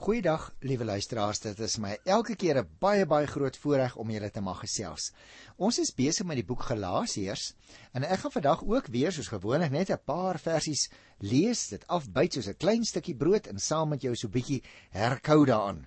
Goeiedag, 0.00 0.46
liewe 0.64 0.84
luisteraars. 0.88 1.42
Dit 1.44 1.58
is 1.60 1.74
my 1.76 1.90
elke 2.08 2.32
keer 2.32 2.56
'n 2.58 2.68
baie 2.80 3.04
baie 3.06 3.26
groot 3.26 3.56
voorreg 3.56 3.96
om 3.96 4.10
julle 4.10 4.30
te 4.30 4.40
mag 4.40 4.60
gesels. 4.60 5.12
Ons 5.58 5.78
is 5.78 5.92
besig 5.94 6.26
met 6.26 6.36
die 6.36 6.44
boek 6.44 6.62
Galasiërs 6.62 7.52
en 7.92 8.04
ek 8.04 8.20
gaan 8.22 8.32
vandag 8.32 8.62
ook 8.64 8.86
weer 8.86 9.12
soos 9.12 9.28
gewoonlik 9.28 9.70
net 9.70 9.90
'n 9.90 10.00
paar 10.04 10.38
versies 10.38 10.88
lees, 11.18 11.68
dit 11.68 11.86
afbyt 11.86 12.32
soos 12.32 12.48
'n 12.48 12.56
klein 12.56 12.84
stukkie 12.84 13.14
brood 13.14 13.46
en 13.46 13.58
saam 13.58 13.88
met 13.88 14.00
jou 14.00 14.14
so 14.16 14.28
'n 14.28 14.32
bietjie 14.32 14.62
herkou 14.90 15.44
daaraan. 15.44 15.86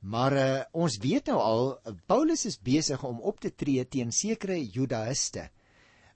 Maar 0.00 0.32
uh, 0.32 0.62
ons 0.72 0.98
weet 0.98 1.26
nou 1.26 1.38
al 1.38 1.80
Paulus 2.06 2.46
is 2.46 2.62
besig 2.62 3.02
om 3.02 3.20
op 3.20 3.40
te 3.40 3.54
tree 3.54 3.88
teen 3.88 4.12
sekere 4.12 4.70
Judaïste. 4.70 5.50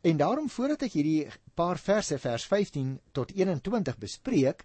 En 0.06 0.16
daarom 0.16 0.48
voordat 0.48 0.82
ek 0.82 0.92
hierdie 0.92 1.26
paar 1.54 1.78
verse 1.78 2.18
vers 2.18 2.44
15 2.46 3.00
tot 3.12 3.32
21 3.34 3.98
bespreek, 3.98 4.64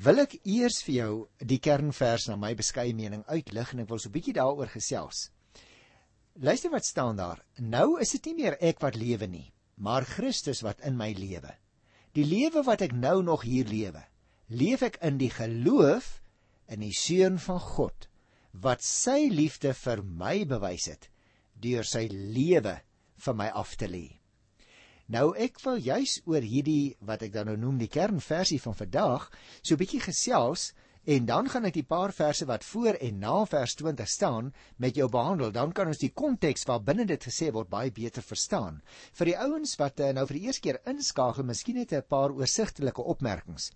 wil 0.00 0.22
ek 0.22 0.38
eers 0.48 0.80
vir 0.86 0.94
jou 0.94 1.12
die 1.44 1.58
kernvers 1.60 2.28
na 2.30 2.36
my 2.40 2.54
beskeie 2.56 2.94
mening 2.96 3.24
uitlig 3.28 3.74
en 3.74 3.82
ek 3.82 3.90
wil 3.90 3.98
so 3.98 4.08
'n 4.08 4.16
bietjie 4.16 4.36
daaroor 4.36 4.70
gesels. 4.72 5.30
Luister 6.40 6.70
wat 6.70 6.84
staan 6.84 7.16
daar. 7.16 7.44
Nou 7.58 8.00
is 8.00 8.12
dit 8.12 8.26
nie 8.26 8.34
meer 8.34 8.56
ek 8.60 8.80
wat 8.80 8.96
lewe 8.96 9.26
nie, 9.26 9.52
maar 9.76 10.04
Christus 10.04 10.62
wat 10.62 10.80
in 10.80 10.96
my 10.96 11.12
lewe. 11.12 11.52
Die 12.14 12.24
lewe 12.24 12.62
wat 12.64 12.82
ek 12.82 12.92
nou 12.92 13.22
nog 13.22 13.42
hier 13.42 13.66
lewe, 13.66 14.02
leef 14.48 14.82
ek 14.82 14.96
in 15.02 15.18
die 15.18 15.30
geloof 15.30 16.22
in 16.68 16.80
die 16.80 16.94
seun 16.94 17.38
van 17.38 17.60
God 17.60 18.08
wat 18.52 18.82
sy 18.82 19.28
liefde 19.30 19.74
vir 19.74 20.02
my 20.02 20.44
bewys 20.44 20.86
het 20.86 21.10
deur 21.54 21.84
sy 21.84 22.08
lewe 22.08 22.80
vir 23.16 23.34
my 23.34 23.48
af 23.48 23.76
te 23.76 23.86
lê. 23.86 24.19
Nou 25.10 25.32
ek 25.34 25.56
wil 25.64 25.80
juis 25.82 26.20
oor 26.30 26.44
hierdie 26.46 26.94
wat 27.02 27.24
ek 27.26 27.32
dan 27.34 27.48
nou 27.50 27.56
noem 27.58 27.80
die 27.80 27.90
kernversie 27.90 28.60
van 28.62 28.76
vandag 28.78 29.24
so 29.58 29.74
'n 29.74 29.80
bietjie 29.80 30.02
gesels 30.04 30.70
en 31.14 31.26
dan 31.26 31.48
gaan 31.50 31.64
ek 31.66 31.74
die 31.74 31.88
paar 31.94 32.12
verse 32.14 32.46
wat 32.46 32.64
voor 32.64 32.94
en 32.94 33.18
na 33.18 33.44
vers 33.44 33.74
20 33.74 34.08
staan 34.08 34.52
met 34.76 34.94
jou 34.94 35.08
behandel. 35.10 35.50
Dan 35.50 35.72
kan 35.72 35.90
ons 35.90 35.98
die 35.98 36.12
konteks 36.14 36.62
waarbinne 36.70 37.06
dit 37.06 37.26
gesê 37.26 37.50
word 37.50 37.68
baie 37.68 37.90
beter 37.90 38.22
verstaan. 38.22 38.82
Vir 39.12 39.32
die 39.32 39.36
ouens 39.38 39.74
wat 39.80 40.00
eh, 40.00 40.12
nou 40.12 40.26
vir 40.26 40.38
die 40.38 40.46
eerste 40.46 40.62
keer 40.62 40.80
inskakel, 40.86 41.42
miskien 41.44 41.76
net 41.76 41.92
'n 41.92 42.06
paar 42.08 42.30
oorsigtelike 42.30 43.02
opmerkings. 43.02 43.72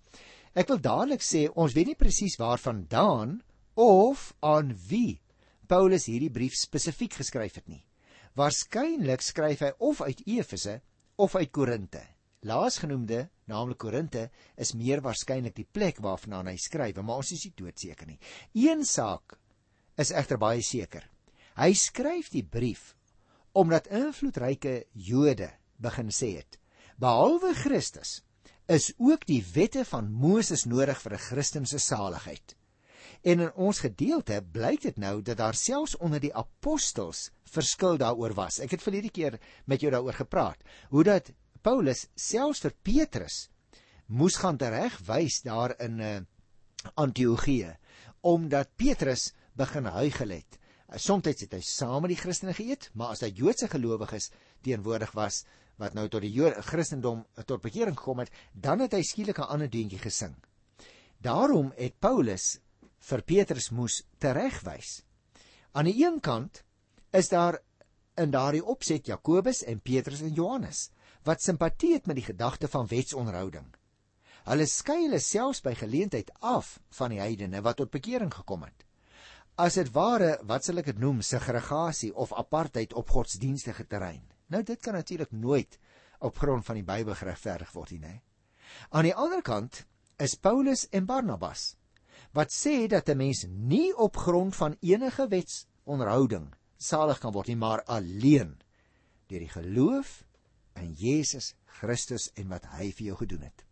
Ek 0.55 0.67
wil 0.67 0.79
dadelik 0.79 1.21
sê 1.21 1.49
ons 1.55 1.73
weet 1.73 1.87
nie 1.87 1.99
presies 1.99 2.39
waarvandaan 2.39 3.41
of 3.75 4.33
aan 4.39 4.71
wie 4.87 5.19
Paulus 5.67 6.05
hierdie 6.05 6.31
brief 6.31 6.55
spesifiek 6.55 7.13
geskryf 7.13 7.55
het 7.55 7.67
nie. 7.67 7.83
Waarskynlik 8.35 9.21
skryf 9.21 9.59
hy 9.59 9.73
of 9.79 10.01
uit 10.01 10.21
Efese 10.25 10.81
of 11.15 11.35
uit 11.35 11.51
Korinte. 11.51 12.01
Laasgenoemde, 12.45 13.29
naamlik 13.49 13.79
Korinte, 13.81 14.27
is 14.57 14.75
meer 14.77 15.01
waarskynlik 15.01 15.55
die 15.57 15.67
plek 15.71 16.01
waarvandaan 16.03 16.51
hy 16.51 16.57
skryf, 16.61 16.99
maar 17.01 17.23
ons 17.23 17.31
is 17.33 17.45
nie 17.47 17.53
doodseker 17.57 18.09
nie. 18.09 18.19
Een 18.53 18.83
saak 18.85 19.37
is 19.97 20.11
egter 20.11 20.37
baie 20.41 20.61
seker. 20.61 21.07
Hy 21.55 21.71
skryf 21.73 22.29
die 22.33 22.43
brief 22.43 22.93
omdat 23.55 23.87
invloedryke 23.87 24.81
Jode 24.99 25.47
begin 25.79 26.09
sê 26.11 26.33
het: 26.35 26.57
"Behalwe 26.99 27.53
Christus 27.55 28.19
is 28.67 28.91
ook 28.97 29.23
die 29.25 29.39
wette 29.53 29.85
van 29.87 30.11
Moses 30.11 30.65
nodig 30.65 30.99
vir 31.01 31.13
'n 31.13 31.25
Christen 31.29 31.65
se 31.65 31.79
saligheid." 31.79 32.55
En 33.25 33.41
in 33.41 33.53
ons 33.57 33.79
gedeelte 33.81 34.37
blyk 34.53 34.83
dit 34.85 34.97
nou 35.01 35.21
dat 35.25 35.39
daar 35.41 35.57
selfs 35.57 35.97
onder 35.97 36.21
die 36.21 36.33
apostels 36.33 37.31
verskil 37.49 37.97
daaroor 37.97 38.35
was. 38.37 38.59
Ek 38.61 38.75
het 38.75 38.85
verlede 38.85 39.09
keer 39.09 39.39
met 39.65 39.81
jou 39.81 39.91
daaroor 39.93 40.13
gepraat. 40.13 40.61
Hoe 40.93 41.03
dat 41.03 41.31
Paulus 41.65 42.05
selfs 42.13 42.61
vir 42.61 42.75
Petrus 42.85 43.47
moes 44.05 44.37
gaan 44.37 44.59
teregwys 44.61 45.39
daar 45.41 45.73
in 45.81 45.97
uh, 45.99 46.19
Antiochië 46.93 47.73
omdat 48.25 48.71
Petrus 48.75 49.31
begin 49.53 49.85
huigel 49.85 50.29
het. 50.33 50.57
Soms 50.97 51.27
het 51.29 51.51
hy 51.53 51.61
saam 51.65 52.01
met 52.05 52.13
die 52.13 52.19
Christene 52.19 52.53
geëet, 52.57 52.89
maar 52.93 53.13
as 53.13 53.21
hy 53.25 53.29
Joodse 53.33 53.69
gelowiges 53.69 54.31
teenwoordig 54.65 55.11
was 55.17 55.43
wat 55.81 55.93
nou 55.93 56.07
tot 56.09 56.23
die 56.23 56.31
Jood 56.33 56.57
Christendom 56.65 57.25
tot 57.45 57.61
bekering 57.61 57.97
gekom 57.97 58.23
het, 58.23 58.31
dan 58.53 58.81
het 58.81 58.93
hy 58.93 59.01
skielik 59.03 59.39
'n 59.39 59.49
ander 59.49 59.69
deuntjie 59.69 59.99
gesing. 59.99 60.35
Daarom 61.21 61.73
het 61.77 61.99
Paulus 61.99 62.59
vir 63.05 63.21
Petrus 63.21 63.69
moes 63.69 63.99
teregwys. 64.21 65.03
Aan 65.77 65.89
die 65.89 65.99
een 66.01 66.19
kant 66.23 66.63
is 67.13 67.29
daar 67.29 67.59
in 68.17 68.31
daardie 68.33 68.63
opset 68.63 69.07
Jakobus 69.07 69.61
en 69.67 69.81
Petrus 69.83 70.23
en 70.25 70.33
Johannes 70.33 70.89
wat 71.25 71.41
simpatie 71.41 71.95
het 71.95 72.07
met 72.07 72.19
die 72.19 72.25
gedagte 72.25 72.69
van 72.69 72.87
wetsonderhouding. 72.87 73.67
Hulle 74.45 74.67
skei 74.69 74.99
hulle 75.07 75.19
selfs 75.19 75.63
by 75.65 75.73
geleentheid 75.77 76.29
af 76.45 76.75
van 76.97 77.13
die 77.13 77.21
heidene 77.21 77.63
wat 77.65 77.79
tot 77.81 77.93
bekering 77.93 78.29
gekom 78.33 78.65
het. 78.67 78.85
As 79.57 79.77
dit 79.79 79.89
ware, 79.95 80.35
wat 80.45 80.67
sal 80.67 80.81
ek 80.81 80.91
dit 80.91 80.99
noem, 81.01 81.23
segregasie 81.25 82.11
of 82.13 82.33
apartheid 82.35 82.93
op 82.93 83.09
godsdienstige 83.09 83.87
terrein. 83.89 84.21
Nou 84.53 84.61
dit 84.61 84.81
kan 84.81 84.93
natuurlik 84.93 85.31
nooit 85.31 85.79
op 86.19 86.37
grond 86.37 86.65
van 86.65 86.77
die 86.77 86.85
Bybel 86.85 87.17
geregverdig 87.17 87.71
word 87.73 87.95
nie, 87.95 88.01
nê. 88.03 88.13
Aan 88.91 89.09
die 89.09 89.15
ander 89.15 89.41
kant 89.41 89.85
is 90.21 90.37
Paulus 90.37 90.85
en 90.91 91.09
Barnabas 91.09 91.73
wat 92.35 92.51
sê 92.51 92.87
dat 92.91 93.09
'n 93.09 93.17
mens 93.17 93.45
nie 93.47 93.95
op 93.95 94.17
grond 94.17 94.55
van 94.55 94.77
enige 94.81 95.27
wetsonderhouding 95.27 96.53
salig 96.77 97.19
kan 97.19 97.31
word 97.31 97.47
nie, 97.47 97.55
maar 97.55 97.83
alleen 97.83 98.57
deur 99.27 99.39
die 99.39 99.49
geloof 99.49 100.23
in 100.75 100.91
Jesus 100.93 101.55
Christus 101.65 102.31
en 102.35 102.49
wat 102.51 102.65
hy 102.75 102.91
vir 102.91 103.05
jou 103.05 103.17
gedoen 103.17 103.41
het. 103.47 103.65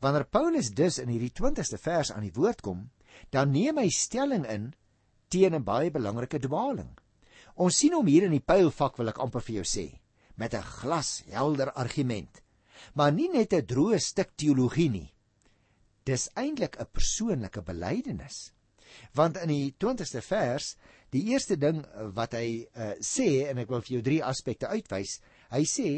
Wanneer 0.00 0.24
Paulus 0.24 0.70
dus 0.70 0.98
in 0.98 1.08
hierdie 1.08 1.32
20ste 1.32 1.78
vers 1.78 2.12
aan 2.12 2.24
die 2.24 2.32
woord 2.32 2.60
kom, 2.60 2.90
dan 3.30 3.52
neem 3.52 3.78
hy 3.78 3.88
stelling 3.90 4.46
in 4.46 4.72
teen 5.28 5.54
'n 5.54 5.64
baie 5.64 5.90
belangrike 5.90 6.38
dwaling. 6.38 6.96
Ons 7.54 7.76
sien 7.76 7.92
hom 7.92 8.06
hier 8.06 8.24
in 8.24 8.32
die 8.32 8.44
pylfak 8.44 8.96
wil 8.96 9.08
ek 9.08 9.18
amper 9.18 9.40
vir 9.40 9.54
jou 9.54 9.64
sê, 9.64 10.00
met 10.36 10.54
'n 10.54 10.62
glashelder 10.62 11.72
argument, 11.72 12.42
maar 12.94 13.12
nie 13.12 13.28
net 13.28 13.52
'n 13.52 13.66
droë 13.66 13.98
stuk 14.00 14.36
teologie 14.36 14.90
nie, 14.90 15.12
dis 16.08 16.28
eintlik 16.40 16.78
'n 16.80 16.88
persoonlike 16.92 17.62
belydenis. 17.62 18.52
Want 19.14 19.36
in 19.36 19.52
die 19.52 19.74
20ste 19.76 20.22
vers, 20.24 20.76
die 21.12 21.24
eerste 21.32 21.56
ding 21.56 21.84
wat 22.16 22.34
hy 22.36 22.64
uh, 22.64 22.94
sê 23.04 23.48
en 23.48 23.60
ek 23.60 23.68
wil 23.72 23.84
vir 23.84 23.94
jou 23.96 24.02
drie 24.02 24.22
aspekte 24.24 24.68
uitwys, 24.68 25.18
hy 25.52 25.62
sê 25.68 25.90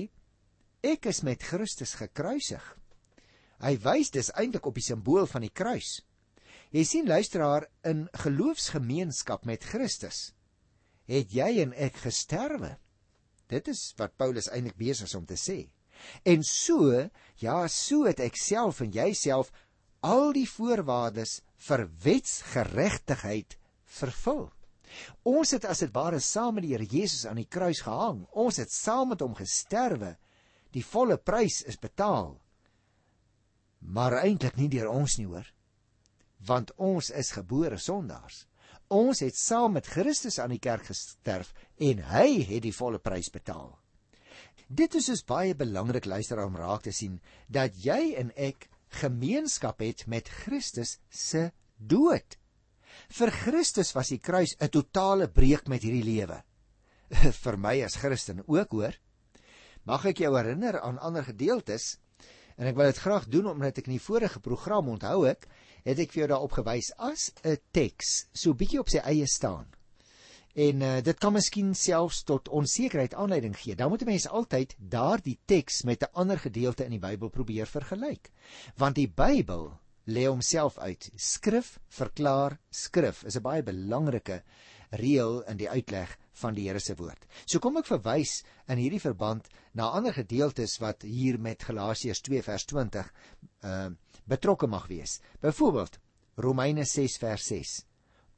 ek 0.82 1.06
is 1.06 1.22
met 1.22 1.42
Christus 1.42 1.94
gekruisig. 2.00 2.64
Hy 3.60 3.76
wys 3.84 4.10
dis 4.10 4.32
eintlik 4.34 4.66
op 4.66 4.78
die 4.78 4.84
simbool 4.84 5.26
van 5.28 5.44
die 5.44 5.52
kruis. 5.52 6.00
Jy 6.72 6.84
sien 6.86 7.08
luisteraar 7.10 7.66
in 7.84 8.06
geloofsgemeenskap 8.24 9.44
met 9.46 9.66
Christus 9.66 10.30
het 11.10 11.32
jy 11.34 11.58
en 11.64 11.74
ek 11.74 11.98
gesterwe. 12.04 12.76
Dit 13.50 13.68
is 13.68 13.90
wat 13.98 14.14
Paulus 14.16 14.48
eintlik 14.54 14.78
besig 14.78 15.08
is 15.10 15.16
om 15.18 15.26
te 15.26 15.38
sê. 15.38 15.64
En 16.24 16.44
so, 16.46 16.86
ja, 17.42 17.56
so 17.68 18.06
het 18.06 18.22
ek 18.22 18.38
self 18.38 18.80
en 18.84 18.94
jouself 18.94 19.50
al 20.00 20.32
die 20.32 20.48
voorwaardes 20.48 21.40
vir 21.66 21.84
wetsgeregtigheid 22.04 23.56
vervul. 23.84 24.48
Ons 25.28 25.54
het 25.54 25.66
as 25.68 25.82
dit 25.84 25.92
ware 25.94 26.20
saam 26.20 26.56
met 26.56 26.66
die 26.66 26.72
Here 26.74 26.86
Jesus 26.88 27.26
aan 27.28 27.38
die 27.38 27.48
kruis 27.48 27.82
gehang. 27.86 28.24
Ons 28.32 28.58
het 28.62 28.72
saam 28.72 29.12
met 29.12 29.22
hom 29.22 29.36
gesterwe. 29.38 30.16
Die 30.74 30.84
volle 30.86 31.18
prys 31.18 31.60
is 31.68 31.78
betaal. 31.78 32.34
Maar 33.80 34.20
eintlik 34.24 34.56
nie 34.58 34.70
deur 34.72 34.90
ons 34.92 35.16
nie, 35.18 35.26
hoor. 35.26 35.46
Want 36.46 36.72
ons 36.76 37.10
is 37.10 37.32
gebore 37.36 37.78
sondaars. 37.78 38.46
Ons 38.90 39.20
het 39.22 39.36
saam 39.38 39.76
met 39.76 39.86
Christus 39.86 40.40
aan 40.42 40.50
die 40.50 40.62
kerk 40.62 40.88
gesterf 40.90 41.52
en 41.78 42.02
hy 42.10 42.40
het 42.48 42.64
die 42.64 42.74
volle 42.74 42.98
prys 42.98 43.30
betaal. 43.30 43.76
Dit 44.66 44.94
is 44.98 45.06
dus 45.10 45.22
baie 45.26 45.54
belangrik 45.54 46.06
luister 46.06 46.40
om 46.42 46.58
raak 46.58 46.82
te 46.86 46.92
sien 46.94 47.20
dat 47.46 47.78
jy 47.84 48.14
en 48.18 48.32
ek 48.34 48.69
gemeenskap 48.90 49.80
het 49.80 50.06
met 50.06 50.28
Christus 50.28 50.98
se 51.08 51.50
dood. 51.76 52.36
Vir 53.10 53.30
Christus 53.30 53.94
was 53.94 54.10
die 54.12 54.18
kruis 54.18 54.56
'n 54.60 54.68
totale 54.68 55.28
breek 55.28 55.68
met 55.68 55.82
hierdie 55.82 56.04
lewe. 56.04 56.42
Vir 57.42 57.56
my 57.56 57.82
as 57.82 57.96
Christen 57.96 58.42
ook 58.46 58.72
hoor. 58.72 58.94
Mag 59.84 60.04
ek 60.06 60.22
jou 60.22 60.36
herinner 60.36 60.80
aan 60.80 60.98
ander 60.98 61.24
gedeeltes 61.24 61.98
en 62.56 62.66
ek 62.66 62.76
wil 62.76 62.90
dit 62.90 63.00
graag 63.00 63.26
doen 63.32 63.46
omdat 63.46 63.78
ek 63.78 63.86
in 63.88 63.96
die 63.96 64.06
vorige 64.06 64.40
program 64.40 64.88
onthou 64.92 65.24
ek 65.26 65.48
het 65.86 65.98
ek 65.98 66.12
vir 66.12 66.26
jou 66.26 66.28
daarop 66.34 66.52
gewys 66.52 66.92
as 66.98 67.32
'n 67.44 67.56
teks 67.72 68.26
so 68.34 68.52
bietjie 68.54 68.80
op 68.80 68.90
sy 68.90 68.98
eie 68.98 69.26
staan. 69.26 69.66
En 70.54 70.80
uh, 70.82 70.98
dit 71.02 71.18
kan 71.18 71.32
miskien 71.32 71.74
selfs 71.78 72.24
tot 72.26 72.48
onsekerheid 72.48 73.14
aanleiding 73.14 73.54
gee. 73.58 73.74
Dan 73.74 73.88
moet 73.88 74.02
'n 74.02 74.10
mens 74.10 74.28
altyd 74.28 74.74
daardie 74.78 75.38
teks 75.44 75.82
met 75.82 76.02
'n 76.02 76.12
ander 76.12 76.38
gedeelte 76.38 76.84
in 76.84 76.90
die 76.90 76.98
Bybel 76.98 77.28
probeer 77.28 77.66
vergelyk. 77.66 78.30
Want 78.76 78.94
die 78.94 79.08
Bybel 79.08 79.78
lê 80.04 80.26
homself 80.26 80.78
uit. 80.78 81.10
Skrif 81.14 81.78
verklaar 81.88 82.58
skrif 82.70 83.22
is 83.24 83.36
'n 83.36 83.42
baie 83.42 83.62
belangrike 83.62 84.42
reël 84.90 85.42
in 85.42 85.56
die 85.56 85.70
uitleg 85.70 86.18
van 86.32 86.54
die 86.54 86.66
Here 86.66 86.78
se 86.78 86.94
woord. 86.96 87.26
So 87.46 87.58
kom 87.58 87.76
ek 87.76 87.86
verwys 87.86 88.42
in 88.66 88.78
hierdie 88.78 89.00
verband 89.00 89.48
na 89.72 89.90
ander 89.90 90.12
gedeeltes 90.12 90.78
wat 90.78 91.02
hier 91.02 91.38
met 91.38 91.62
Galasiërs 91.62 92.20
2 92.20 92.42
vers 92.42 92.64
20 92.64 93.12
uh 93.62 93.90
betrokke 94.26 94.66
mag 94.66 94.86
wees. 94.86 95.20
Byvoorbeeld 95.40 95.98
Romeine 96.36 96.84
6 96.84 97.18
vers 97.18 97.46
6 97.46 97.89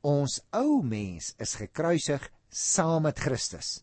Ons 0.02 0.40
ou 0.58 0.82
mens 0.82 1.30
is 1.38 1.54
gekruisig 1.60 2.24
saam 2.50 3.06
met 3.06 3.18
Christus. 3.22 3.82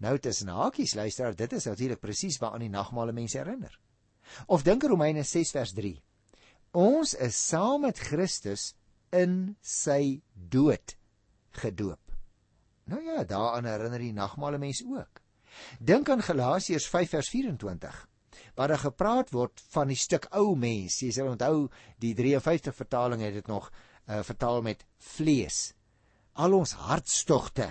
Nou 0.00 0.16
tussen 0.18 0.48
hakies 0.48 0.94
luister, 0.96 1.34
dit 1.36 1.52
is 1.52 1.68
natuurlik 1.68 2.00
presies 2.00 2.38
waaraan 2.40 2.64
die 2.64 2.72
nagmaal 2.72 3.12
mense 3.12 3.38
herinner. 3.38 3.74
Of 4.48 4.64
dink 4.64 4.86
Romeine 4.88 5.22
6 5.22 5.52
vers 5.52 5.74
3. 5.76 5.92
Ons 6.80 7.14
is 7.14 7.36
saam 7.36 7.84
met 7.84 7.98
Christus 7.98 8.70
in 9.12 9.56
sy 9.60 10.22
dood 10.32 10.96
gedoop. 11.60 12.00
Nou 12.88 13.02
ja, 13.04 13.24
daaraan 13.24 13.68
herinner 13.68 14.00
die 14.00 14.14
nagmaal 14.16 14.56
mense 14.58 14.86
ook. 14.88 15.20
Dink 15.78 16.08
aan 16.08 16.22
Galasiërs 16.24 16.86
5 16.88 17.18
vers 17.18 17.28
24 17.28 18.06
waar 18.60 18.74
daar 18.74 18.82
gepraat 18.84 19.30
word 19.32 19.60
van 19.72 19.88
die 19.88 19.96
stuk 19.96 20.26
ou 20.36 20.52
mens. 20.52 20.98
Jy 21.00 21.14
sal 21.16 21.30
onthou 21.32 21.70
die 22.02 22.12
53 22.12 22.76
vertaling 22.76 23.22
het 23.24 23.38
dit 23.38 23.46
nog 23.48 23.70
uh, 23.70 24.18
vertaal 24.26 24.60
met 24.66 24.84
vlees. 25.14 25.70
Al 26.36 26.52
ons 26.58 26.74
hartstogte 26.76 27.70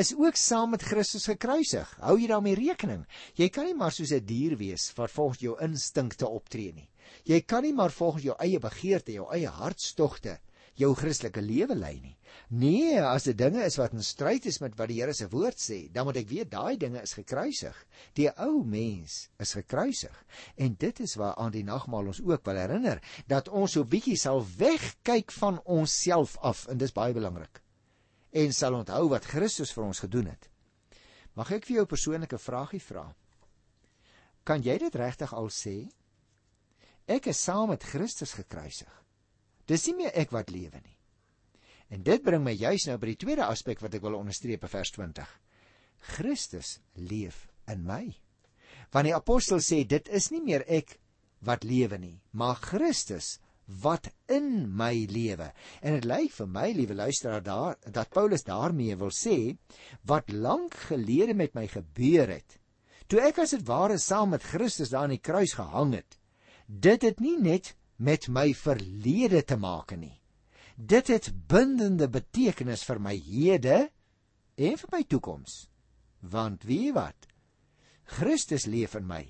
is 0.00 0.14
ook 0.16 0.38
saam 0.40 0.70
met 0.72 0.86
Christus 0.86 1.26
gekruisig. 1.28 1.90
Hou 2.00 2.14
jy 2.16 2.30
daarmee 2.30 2.56
rekening? 2.56 3.02
Jy 3.36 3.50
kan 3.52 3.66
nie 3.68 3.76
maar 3.76 3.92
soos 3.92 4.14
'n 4.14 4.24
dier 4.24 4.56
wees 4.56 4.88
wat 4.96 5.10
volgens 5.10 5.40
jou 5.40 5.56
instinkte 5.60 6.28
optree 6.28 6.72
nie. 6.72 6.88
Jy 7.24 7.40
kan 7.42 7.62
nie 7.62 7.74
maar 7.74 7.90
volgens 7.90 8.24
jou 8.24 8.36
eie 8.38 8.58
begeerte, 8.58 9.12
jou 9.12 9.26
eie 9.34 9.48
hartstogte 9.48 10.38
jou 10.80 10.94
Christelike 10.96 11.42
lewe 11.44 11.76
lei 11.76 12.00
nie. 12.00 12.16
Nee, 12.50 12.96
as 13.02 13.26
dit 13.28 13.36
dinge 13.38 13.62
is 13.66 13.76
wat 13.78 13.92
in 13.94 14.02
stryd 14.02 14.46
is 14.50 14.60
met 14.62 14.76
wat 14.78 14.90
die 14.90 14.98
Here 15.00 15.14
se 15.14 15.28
woord 15.30 15.60
sê, 15.60 15.84
dan 15.92 16.06
moet 16.08 16.20
ek 16.22 16.30
weet 16.30 16.50
daai 16.52 16.76
dinge 16.80 17.02
is 17.02 17.14
gekruisig. 17.18 17.76
Die 18.18 18.28
ou 18.42 18.64
mens 18.66 19.28
is 19.42 19.54
gekruisig. 19.58 20.16
En 20.56 20.74
dit 20.80 21.02
is 21.04 21.16
waar 21.20 21.36
aan 21.38 21.54
die 21.54 21.64
nagmaal 21.66 22.10
ons 22.12 22.22
ook 22.24 22.44
wil 22.48 22.60
herinner 22.60 23.02
dat 23.30 23.48
ons 23.48 23.76
so 23.76 23.84
bietjie 23.84 24.18
sal 24.18 24.42
wegkyk 24.58 25.32
van 25.38 25.60
onsself 25.64 26.36
af 26.42 26.66
en 26.68 26.80
dis 26.80 26.94
baie 26.96 27.14
belangrik. 27.14 27.62
En 28.32 28.52
sal 28.54 28.78
onthou 28.78 29.08
wat 29.10 29.26
Christus 29.26 29.74
vir 29.74 29.84
ons 29.84 30.02
gedoen 30.06 30.30
het. 30.32 30.50
Mag 31.38 31.52
ek 31.52 31.66
vir 31.66 31.76
jou 31.76 31.84
'n 31.84 31.94
persoonlike 31.94 32.38
vraagie 32.38 32.82
vra? 32.82 33.14
Kan 34.44 34.62
jy 34.62 34.78
dit 34.78 34.94
regtig 34.94 35.32
al 35.34 35.48
sê? 35.48 35.88
Ek 37.06 37.26
is 37.26 37.42
saam 37.42 37.68
met 37.68 37.82
Christus 37.82 38.32
gekruisig. 38.32 38.99
Dis 39.70 39.86
nie 39.86 40.00
meer 40.02 40.16
ek 40.18 40.32
wat 40.34 40.50
lewe 40.50 40.80
nie. 40.82 40.96
En 41.90 42.02
dit 42.06 42.22
bring 42.22 42.42
my 42.42 42.54
juis 42.54 42.86
nou 42.86 42.96
by 43.02 43.12
die 43.12 43.20
tweede 43.22 43.46
aspek 43.46 43.82
wat 43.82 43.94
ek 43.94 44.02
wil 44.02 44.18
onderstreep 44.18 44.66
in 44.66 44.72
vers 44.72 44.90
20. 44.94 45.30
Christus 46.16 46.78
leef 46.94 47.46
in 47.70 47.84
my. 47.86 48.04
Want 48.90 49.06
die 49.06 49.14
apostel 49.14 49.62
sê 49.62 49.82
dit 49.86 50.08
is 50.10 50.30
nie 50.34 50.42
meer 50.42 50.64
ek 50.66 50.96
wat 51.46 51.64
lewe 51.64 51.98
nie, 51.98 52.16
maar 52.36 52.58
Christus 52.62 53.38
wat 53.82 54.08
in 54.26 54.66
my 54.76 55.06
lewe. 55.10 55.50
En 55.82 55.94
dit 55.94 56.06
lyk 56.08 56.32
vir 56.34 56.48
my, 56.50 56.66
liewe 56.74 56.96
luisteraar, 56.98 57.42
daar 57.42 57.76
dat 57.86 58.10
Paulus 58.14 58.42
daarmee 58.46 58.96
wil 58.98 59.12
sê 59.14 59.54
wat 60.10 60.32
lank 60.34 60.74
gelede 60.90 61.36
met 61.38 61.54
my 61.54 61.68
gebeur 61.70 62.32
het. 62.34 62.58
Toe 63.10 63.22
ek 63.26 63.42
as 63.42 63.54
dit 63.54 63.62
ware 63.66 63.98
saam 63.98 64.34
met 64.34 64.46
Christus 64.46 64.90
daar 64.90 65.06
aan 65.06 65.14
die 65.14 65.22
kruis 65.22 65.54
gehang 65.58 65.94
het. 65.98 66.18
Dit 66.66 67.06
het 67.06 67.22
nie 67.22 67.38
net 67.38 67.74
met 68.00 68.28
my 68.32 68.50
verlede 68.56 69.44
te 69.44 69.58
maak 69.60 69.92
nie. 69.96 70.16
Dit 70.76 71.12
het 71.12 71.28
bindende 71.48 72.08
betekenis 72.08 72.84
vir 72.88 73.00
my 73.04 73.14
hede 73.14 73.78
en 74.56 74.80
vir 74.80 74.92
my 74.92 75.02
toekoms. 75.04 75.66
Want 76.20 76.64
wie 76.68 76.92
wat? 76.96 77.28
Christus 78.18 78.66
leef 78.66 78.96
in 78.96 79.06
my. 79.08 79.22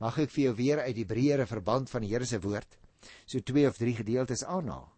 Mag 0.00 0.18
ek 0.22 0.32
vir 0.32 0.48
jou 0.48 0.56
weer 0.58 0.82
uit 0.86 0.96
die 0.96 1.08
breëre 1.08 1.46
verband 1.50 1.90
van 1.90 2.04
die 2.04 2.12
Here 2.14 2.26
se 2.26 2.38
woord 2.42 2.78
so 3.26 3.40
twee 3.40 3.66
of 3.66 3.78
drie 3.78 3.94
gedeeltes 3.94 4.44
aanhaal. 4.44 4.88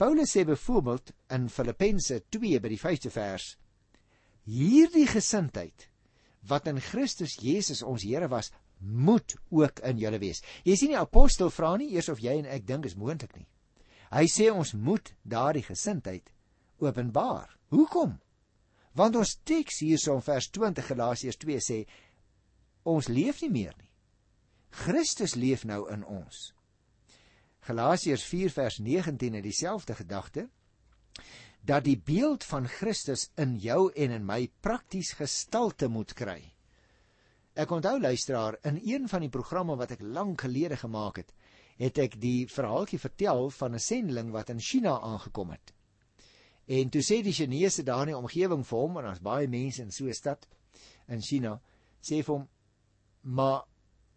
Paulus 0.00 0.32
sê 0.32 0.46
byvoorbeeld 0.48 1.12
in 1.36 1.48
Filippense 1.52 2.22
2 2.32 2.60
by 2.62 2.72
die 2.72 2.80
5de 2.80 3.12
vers: 3.12 3.54
Hierdie 4.48 5.06
gesindheid 5.10 5.88
wat 6.48 6.70
in 6.70 6.80
Christus 6.80 7.36
Jesus 7.36 7.82
ons 7.84 8.06
Here 8.06 8.30
was, 8.32 8.48
moet 8.80 9.36
ook 9.48 9.80
in 9.84 9.98
julle 9.98 10.18
wees. 10.18 10.42
Jy 10.64 10.76
sien 10.76 10.92
die 10.94 11.00
apostel 11.00 11.50
vra 11.52 11.76
nie 11.76 11.92
eers 11.94 12.08
of 12.08 12.20
jy 12.24 12.38
en 12.40 12.48
ek 12.48 12.66
dink 12.66 12.88
is 12.88 12.96
moontlik 12.96 13.36
nie. 13.36 13.48
Hy 14.10 14.26
sê 14.26 14.50
ons 14.50 14.72
moet 14.74 15.12
daardie 15.22 15.62
gesindheid 15.62 16.32
openbaar. 16.82 17.52
Hoekom? 17.70 18.16
Want 18.98 19.16
ons 19.16 19.36
teks 19.46 19.82
hierso 19.84 20.16
in 20.18 20.24
vers 20.24 20.48
20 20.50 20.88
Galasiërs 20.88 21.38
2 21.38 21.60
sê 21.62 21.78
ons 22.88 23.08
leef 23.08 23.42
nie 23.44 23.52
meer 23.52 23.76
nie. 23.76 23.90
Christus 24.70 25.36
leef 25.36 25.64
nou 25.66 25.84
in 25.92 26.02
ons. 26.06 26.50
Galasiërs 27.66 28.24
4 28.24 28.50
vers 28.54 28.78
19 28.80 29.36
het 29.36 29.44
dieselfde 29.44 29.94
gedagte 29.94 30.48
dat 31.60 31.84
die 31.84 31.98
beeld 31.98 32.44
van 32.48 32.66
Christus 32.68 33.28
in 33.36 33.58
jou 33.60 33.90
en 33.92 34.14
in 34.16 34.24
my 34.24 34.46
prakties 34.64 35.12
gestalte 35.18 35.90
moet 35.92 36.14
kry. 36.16 36.40
Ek 37.60 37.72
onthou 37.76 37.98
luisteraar 38.00 38.56
in 38.64 38.78
een 38.84 39.08
van 39.08 39.20
die 39.20 39.32
programme 39.32 39.74
wat 39.76 39.90
ek 39.92 40.04
lank 40.16 40.46
gelede 40.46 40.78
gemaak 40.80 41.18
het, 41.20 41.32
het 41.80 41.98
ek 42.00 42.14
die 42.20 42.46
verhaaltjie 42.48 43.00
vertel 43.02 43.50
van 43.52 43.74
'n 43.74 43.82
sendeling 43.84 44.30
wat 44.32 44.48
in 44.48 44.60
China 44.60 45.00
aangekom 45.00 45.50
het. 45.50 45.74
En 46.66 46.88
toe 46.88 47.02
sê 47.02 47.20
die 47.22 47.32
Chinese 47.32 47.82
daar 47.82 48.06
in 48.06 48.14
die 48.14 48.16
omgewing 48.16 48.64
vir 48.64 48.78
hom 48.78 48.96
en 48.96 49.04
daar's 49.04 49.20
baie 49.20 49.48
mense 49.48 49.82
in 49.82 49.90
so 49.90 50.06
'n 50.06 50.14
stad 50.14 50.46
in 51.08 51.20
China, 51.20 51.60
sê 52.00 52.22
vir 52.22 52.34
hom: 52.34 52.48
"Maar 53.20 53.64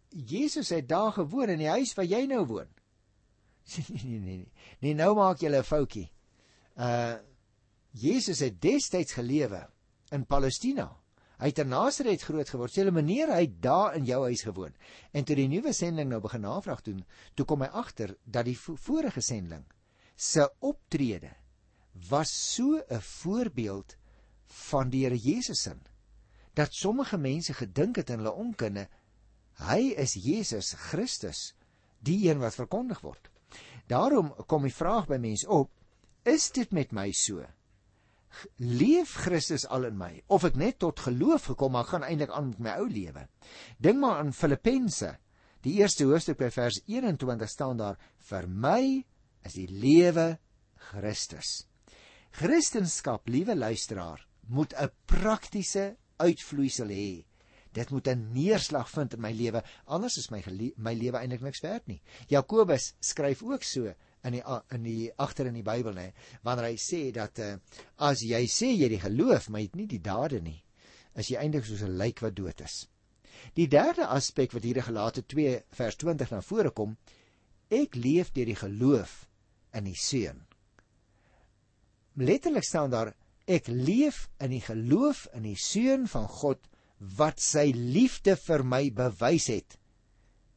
Jesus 0.08 0.68
het 0.68 0.88
daar 0.88 1.12
gewoon 1.12 1.48
in 1.48 1.58
die 1.58 1.68
huis 1.68 1.94
waar 1.94 2.06
jy 2.06 2.26
nou 2.26 2.46
woon." 2.46 2.68
nee 3.76 4.18
nee 4.18 4.20
nee. 4.20 4.52
Nee 4.80 4.94
nou 4.94 5.14
maak 5.14 5.40
jy 5.40 5.48
'n 5.48 5.62
foutjie. 5.62 6.10
Uh 6.76 7.16
Jesus 7.90 8.40
het 8.40 8.60
destyds 8.60 9.12
gelewe 9.12 9.70
in 10.10 10.26
Palestina. 10.26 11.03
Hy 11.44 11.50
het 11.50 11.60
in 11.60 11.68
Nasaret 11.68 12.22
groot 12.24 12.48
geword. 12.48 12.72
Sê 12.72 12.80
hulle 12.80 12.94
meneer, 12.96 13.28
hy 13.28 13.42
het 13.44 13.58
daar 13.60 13.98
in 13.98 14.06
jou 14.08 14.22
huis 14.24 14.46
gewoon. 14.46 14.72
En 15.12 15.26
toe 15.28 15.36
die 15.36 15.48
nuwe 15.52 15.74
sending 15.76 16.08
nou 16.08 16.22
begin 16.24 16.40
navraag 16.40 16.80
doen, 16.86 17.02
toe 17.36 17.44
kom 17.44 17.60
hy 17.60 17.68
agter 17.68 18.14
dat 18.24 18.48
die 18.48 18.56
vorige 18.56 19.20
sending 19.20 19.66
se 20.16 20.46
optrede 20.64 21.34
was 22.08 22.30
so 22.54 22.80
'n 22.88 23.00
voorbeeld 23.00 23.96
van 24.70 24.90
die 24.90 25.04
Here 25.04 25.18
Jesus 25.18 25.62
se 25.62 25.74
dat 26.54 26.72
sommige 26.72 27.18
mense 27.18 27.54
gedink 27.54 27.96
het 27.96 28.10
in 28.10 28.22
hulle 28.22 28.32
onkunde 28.32 28.88
hy 29.68 29.94
is 29.98 30.14
Jesus 30.14 30.72
Christus, 30.72 31.54
die 31.98 32.30
een 32.30 32.38
wat 32.38 32.54
verkondig 32.54 33.00
word. 33.00 33.30
Daarom 33.86 34.32
kom 34.46 34.62
die 34.62 34.74
vraag 34.74 35.06
by 35.06 35.18
mense 35.20 35.48
op: 35.48 35.70
Is 36.24 36.50
dit 36.50 36.72
met 36.72 36.92
my 36.92 37.12
so? 37.12 37.44
Leef 38.56 39.14
Christus 39.24 39.66
al 39.66 39.88
in 39.88 39.98
my 39.98 40.22
of 40.26 40.44
ek 40.44 40.56
net 40.60 40.78
tot 40.78 41.00
geloof 41.06 41.50
gekom 41.52 41.72
maar 41.72 41.88
gaan 41.90 42.06
eintlik 42.06 42.30
aan 42.30 42.52
met 42.52 42.62
my 42.66 42.76
ou 42.80 42.88
lewe. 42.88 43.26
Dink 43.78 44.00
maar 44.00 44.22
aan 44.22 44.32
Filippense. 44.32 45.16
Die 45.64 45.78
eerste 45.80 46.04
hoofstuk 46.04 46.38
by 46.38 46.50
vers 46.52 46.80
21 46.86 47.48
staan 47.48 47.78
daar 47.80 48.00
vir 48.28 48.48
my 48.48 49.04
is 49.44 49.56
die 49.56 49.68
lewe 49.68 50.38
Christus. 50.90 51.64
Christendom, 52.34 53.20
liewe 53.30 53.54
luisteraar, 53.56 54.26
moet 54.48 54.74
'n 54.74 54.90
praktiese 55.06 55.96
uitvloeisel 56.18 56.88
hê. 56.88 57.24
Dit 57.72 57.90
moet 57.90 58.08
'n 58.08 58.32
neerslag 58.32 58.90
vind 58.90 59.14
in 59.14 59.20
my 59.20 59.32
lewe, 59.32 59.62
anders 59.86 60.16
is 60.16 60.30
my 60.30 60.42
my 60.76 60.94
lewe 60.94 61.18
eintlik 61.18 61.40
niks 61.40 61.60
werd 61.60 61.86
nie. 61.86 62.02
Jakobus 62.28 62.94
skryf 63.00 63.42
ook 63.42 63.62
so 63.62 63.94
in 64.24 64.38
die 64.38 64.42
in 64.74 64.82
die 64.82 65.10
agter 65.20 65.46
in 65.46 65.58
die 65.58 65.66
Bybel 65.66 65.94
nê 65.94 66.10
wanneer 66.42 66.70
hy 66.70 66.76
sê 66.80 67.10
dat 67.12 67.38
uh, 67.38 67.54
as 67.96 68.22
jy 68.24 68.44
sê 68.48 68.72
jy 68.72 68.88
die 68.88 69.02
geloof 69.02 69.48
maar 69.48 69.60
jy 69.60 69.70
het 69.70 69.80
nie 69.80 69.90
die 69.90 70.02
dade 70.02 70.40
nie 70.40 70.60
is 71.14 71.30
jy 71.30 71.38
eintlik 71.38 71.66
soos 71.66 71.82
'n 71.86 71.96
lijk 71.98 72.20
wat 72.20 72.36
dood 72.36 72.60
is. 72.60 72.88
Die 73.54 73.68
derde 73.68 74.06
aspek 74.06 74.52
wat 74.52 74.62
hier 74.62 74.80
in 74.80 74.86
Galate 74.88 75.22
2 75.22 75.62
vers 75.78 75.96
20 75.96 76.30
na 76.30 76.40
vore 76.40 76.70
kom, 76.70 76.96
ek 77.70 77.94
leef 77.94 78.32
deur 78.32 78.46
die 78.46 78.58
geloof 78.58 79.26
in 79.74 79.84
die 79.84 79.98
seun. 79.98 80.44
Letterlik 82.16 82.64
staan 82.64 82.90
daar 82.90 83.14
ek 83.46 83.68
leef 83.68 84.28
in 84.40 84.50
die 84.50 84.62
geloof 84.64 85.26
in 85.34 85.42
die 85.42 85.58
seun 85.58 86.08
van 86.08 86.28
God 86.28 86.60
wat 87.18 87.40
sy 87.42 87.72
liefde 87.74 88.36
vir 88.36 88.64
my 88.64 88.88
bewys 88.90 89.50
het 89.52 89.78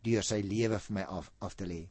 deur 0.06 0.24
sy 0.24 0.40
lewe 0.42 0.80
vir 0.80 0.94
my 0.94 1.06
af 1.20 1.32
af 1.42 1.58
te 1.58 1.66
lê. 1.66 1.82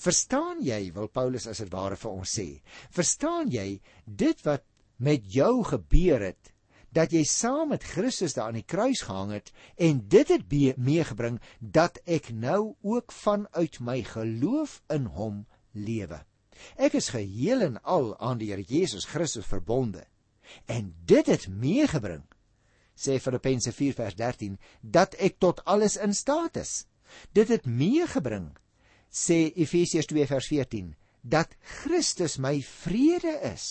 Verstaan 0.00 0.62
jy 0.64 0.92
wil 0.96 1.08
Paulus 1.08 1.46
as 1.50 1.62
dit 1.62 1.70
ware 1.72 1.96
vir 1.96 2.10
ons 2.10 2.34
sê? 2.38 2.48
Verstaan 2.94 3.52
jy 3.52 3.80
dit 4.06 4.44
wat 4.46 4.64
met 4.96 5.24
jou 5.32 5.62
gebeur 5.66 6.22
het 6.22 6.52
dat 6.94 7.10
jy 7.10 7.24
saam 7.26 7.72
met 7.74 7.82
Christus 7.82 8.36
daar 8.36 8.52
aan 8.52 8.60
die 8.60 8.68
kruis 8.70 9.02
gehang 9.02 9.32
het 9.34 9.50
en 9.82 10.04
dit 10.08 10.28
het 10.30 10.78
meegebring 10.78 11.40
dat 11.58 11.98
ek 12.06 12.30
nou 12.30 12.76
ook 12.82 13.12
vanuit 13.12 13.80
my 13.80 13.98
geloof 14.06 14.78
in 14.94 15.10
hom 15.16 15.42
lewe. 15.72 16.20
Ek 16.78 16.94
is 16.94 17.10
geheel 17.10 17.66
en 17.66 17.80
al 17.82 18.12
aan 18.22 18.38
die 18.38 18.52
Here 18.52 18.62
Jesus 18.62 19.08
Christus 19.10 19.46
verbonde. 19.50 20.04
En 20.70 20.94
dit 21.04 21.26
het 21.26 21.48
meegebring 21.50 22.22
sê 22.94 23.18
Filippense 23.18 23.72
4 23.74 23.96
vers 23.98 24.14
13 24.14 24.58
dat 24.80 25.16
ek 25.18 25.40
tot 25.42 25.64
alles 25.66 25.96
in 25.98 26.14
staat 26.14 26.60
is. 26.62 26.84
Dit 27.34 27.50
het 27.50 27.66
meegebring 27.66 28.52
sê 29.14 29.52
Efesiërs 29.54 30.10
2 30.10 30.26
vers 30.30 30.50
14 30.50 30.92
dat 31.22 31.54
Christus 31.80 32.36
my 32.42 32.58
vrede 32.66 33.38
is 33.54 33.68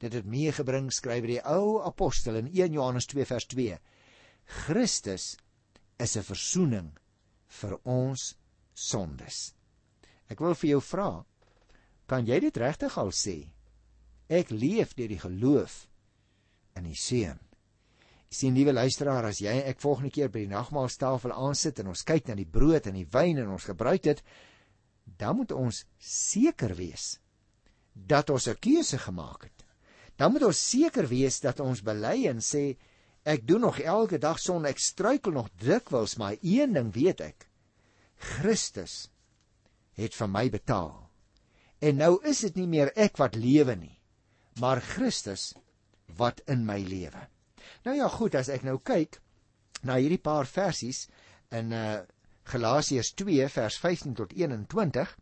dit 0.00 0.12
het 0.12 0.28
meegebring 0.28 0.88
skryf 0.92 1.26
die 1.28 1.42
ou 1.44 1.82
apostel 1.84 2.40
in 2.40 2.48
1 2.52 2.76
Johannes 2.76 3.08
2 3.12 3.28
vers 3.28 3.46
2 3.52 3.76
Christus 4.66 5.36
is 5.98 6.16
'n 6.16 6.22
verzoening 6.22 6.90
vir 7.60 7.78
ons 7.84 8.34
sondes. 8.74 9.54
Ek 10.28 10.40
wil 10.40 10.54
vir 10.54 10.70
jou 10.70 10.80
vra, 10.80 11.24
kan 12.06 12.26
jy 12.26 12.40
dit 12.40 12.56
regtig 12.56 12.98
al 12.98 13.12
sê? 13.14 13.48
Ek 14.28 14.50
leef 14.50 14.94
deur 14.94 15.08
die 15.08 15.22
geloof 15.22 15.86
in 16.76 16.84
die 16.84 16.98
seun. 16.98 17.38
Sien 18.30 18.54
liewe 18.54 18.72
luisteraar, 18.72 19.24
as 19.24 19.40
jy 19.40 19.54
ek 19.70 19.80
volgende 19.80 20.10
keer 20.10 20.28
by 20.28 20.42
die 20.44 20.52
nagmaaltafel 20.52 21.32
aansit 21.32 21.78
en 21.80 21.92
ons 21.94 22.02
kyk 22.04 22.28
na 22.28 22.34
die 22.34 22.48
brood 22.58 22.86
en 22.86 22.98
die 22.98 23.06
wyn 23.06 23.38
en 23.38 23.54
ons 23.54 23.68
gebruik 23.70 24.02
dit, 24.02 24.22
dan 25.16 25.36
moet 25.36 25.52
ons 25.52 25.84
seker 25.98 26.74
wees 26.76 27.18
dat 27.92 28.30
ons 28.30 28.48
'n 28.48 28.58
keuse 28.60 28.98
gemaak 28.98 29.42
het. 29.42 29.64
Dan 30.16 30.32
moet 30.32 30.42
ons 30.42 30.68
seker 30.68 31.08
wees 31.08 31.40
dat 31.40 31.60
ons 31.60 31.82
bely 31.82 32.26
en 32.26 32.40
sê 32.40 32.76
ek 33.24 33.46
doen 33.46 33.60
nog 33.60 33.78
elke 33.78 34.18
dag 34.18 34.38
son 34.38 34.66
ek 34.66 34.78
struikel 34.78 35.32
nog 35.32 35.48
dikwels 35.58 36.16
maar 36.16 36.36
een 36.42 36.72
ding 36.72 36.92
weet 36.94 37.20
ek. 37.20 37.48
Christus 38.16 39.10
het 39.92 40.14
vir 40.14 40.28
my 40.28 40.50
betaal. 40.50 41.10
En 41.78 41.96
nou 41.96 42.24
is 42.24 42.40
dit 42.40 42.56
nie 42.56 42.66
meer 42.66 42.92
ek 42.96 43.16
wat 43.16 43.34
lewe 43.34 43.76
nie 43.76 43.96
maar 44.60 44.80
Christus 44.80 45.52
wat 46.16 46.40
in 46.46 46.64
my 46.64 46.80
lewe. 46.80 47.28
Nou 47.84 47.96
ja 47.96 48.08
goed 48.08 48.36
as 48.38 48.50
ek 48.52 48.64
nou 48.66 48.78
kyk 48.82 49.20
na 49.86 49.98
hierdie 50.00 50.22
paar 50.22 50.48
versies 50.48 51.06
in 51.54 51.72
uh 51.76 52.02
Galasiërs 52.46 53.12
2 53.18 53.48
vers 53.50 53.78
15 53.82 54.14
tot 54.14 54.34
21 54.36 55.16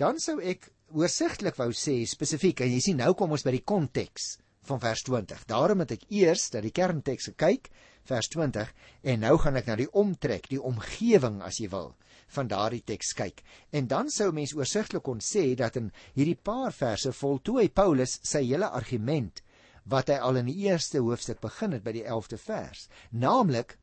dan 0.00 0.18
sou 0.22 0.38
ek 0.40 0.70
oorsigtelik 0.94 1.58
wou 1.60 1.70
sê 1.76 2.00
spesifiek 2.08 2.64
en 2.64 2.72
jy 2.72 2.80
sien 2.82 3.00
nou 3.02 3.12
kom 3.18 3.34
ons 3.36 3.44
by 3.46 3.52
die 3.54 3.66
konteks 3.66 4.34
van 4.64 4.80
vers 4.80 5.02
20. 5.04 5.44
Daarom 5.50 5.82
het 5.84 5.92
ek 5.98 6.06
eers 6.08 6.48
dat 6.54 6.64
die 6.64 6.72
kernteks 6.74 7.28
gekyk 7.32 7.68
vers 8.08 8.28
20 8.32 8.72
en 9.12 9.20
nou 9.24 9.36
gaan 9.42 9.60
ek 9.60 9.68
na 9.68 9.76
die 9.80 9.90
omtrek, 9.92 10.48
die 10.48 10.60
omgewing 10.60 11.42
as 11.44 11.60
jy 11.60 11.68
wil 11.72 11.92
van 12.34 12.48
daardie 12.48 12.82
teks 12.82 13.12
kyk. 13.18 13.42
En 13.70 13.88
dan 13.90 14.10
sou 14.10 14.30
mens 14.32 14.54
oorsigtelik 14.56 15.04
kon 15.04 15.20
sê 15.20 15.50
dat 15.58 15.76
in 15.80 15.90
hierdie 16.16 16.38
paar 16.40 16.72
verse 16.72 17.12
voltooi 17.12 17.68
Paulus 17.68 18.18
sy 18.24 18.44
hele 18.48 18.70
argument 18.72 19.42
wat 19.84 20.08
hy 20.08 20.16
al 20.16 20.40
in 20.40 20.48
die 20.48 20.64
eerste 20.64 21.02
hoofstuk 21.04 21.42
begin 21.44 21.76
het 21.76 21.84
by 21.84 21.92
die 21.92 22.06
11de 22.08 22.38
vers, 22.40 22.86
naamlik 23.12 23.76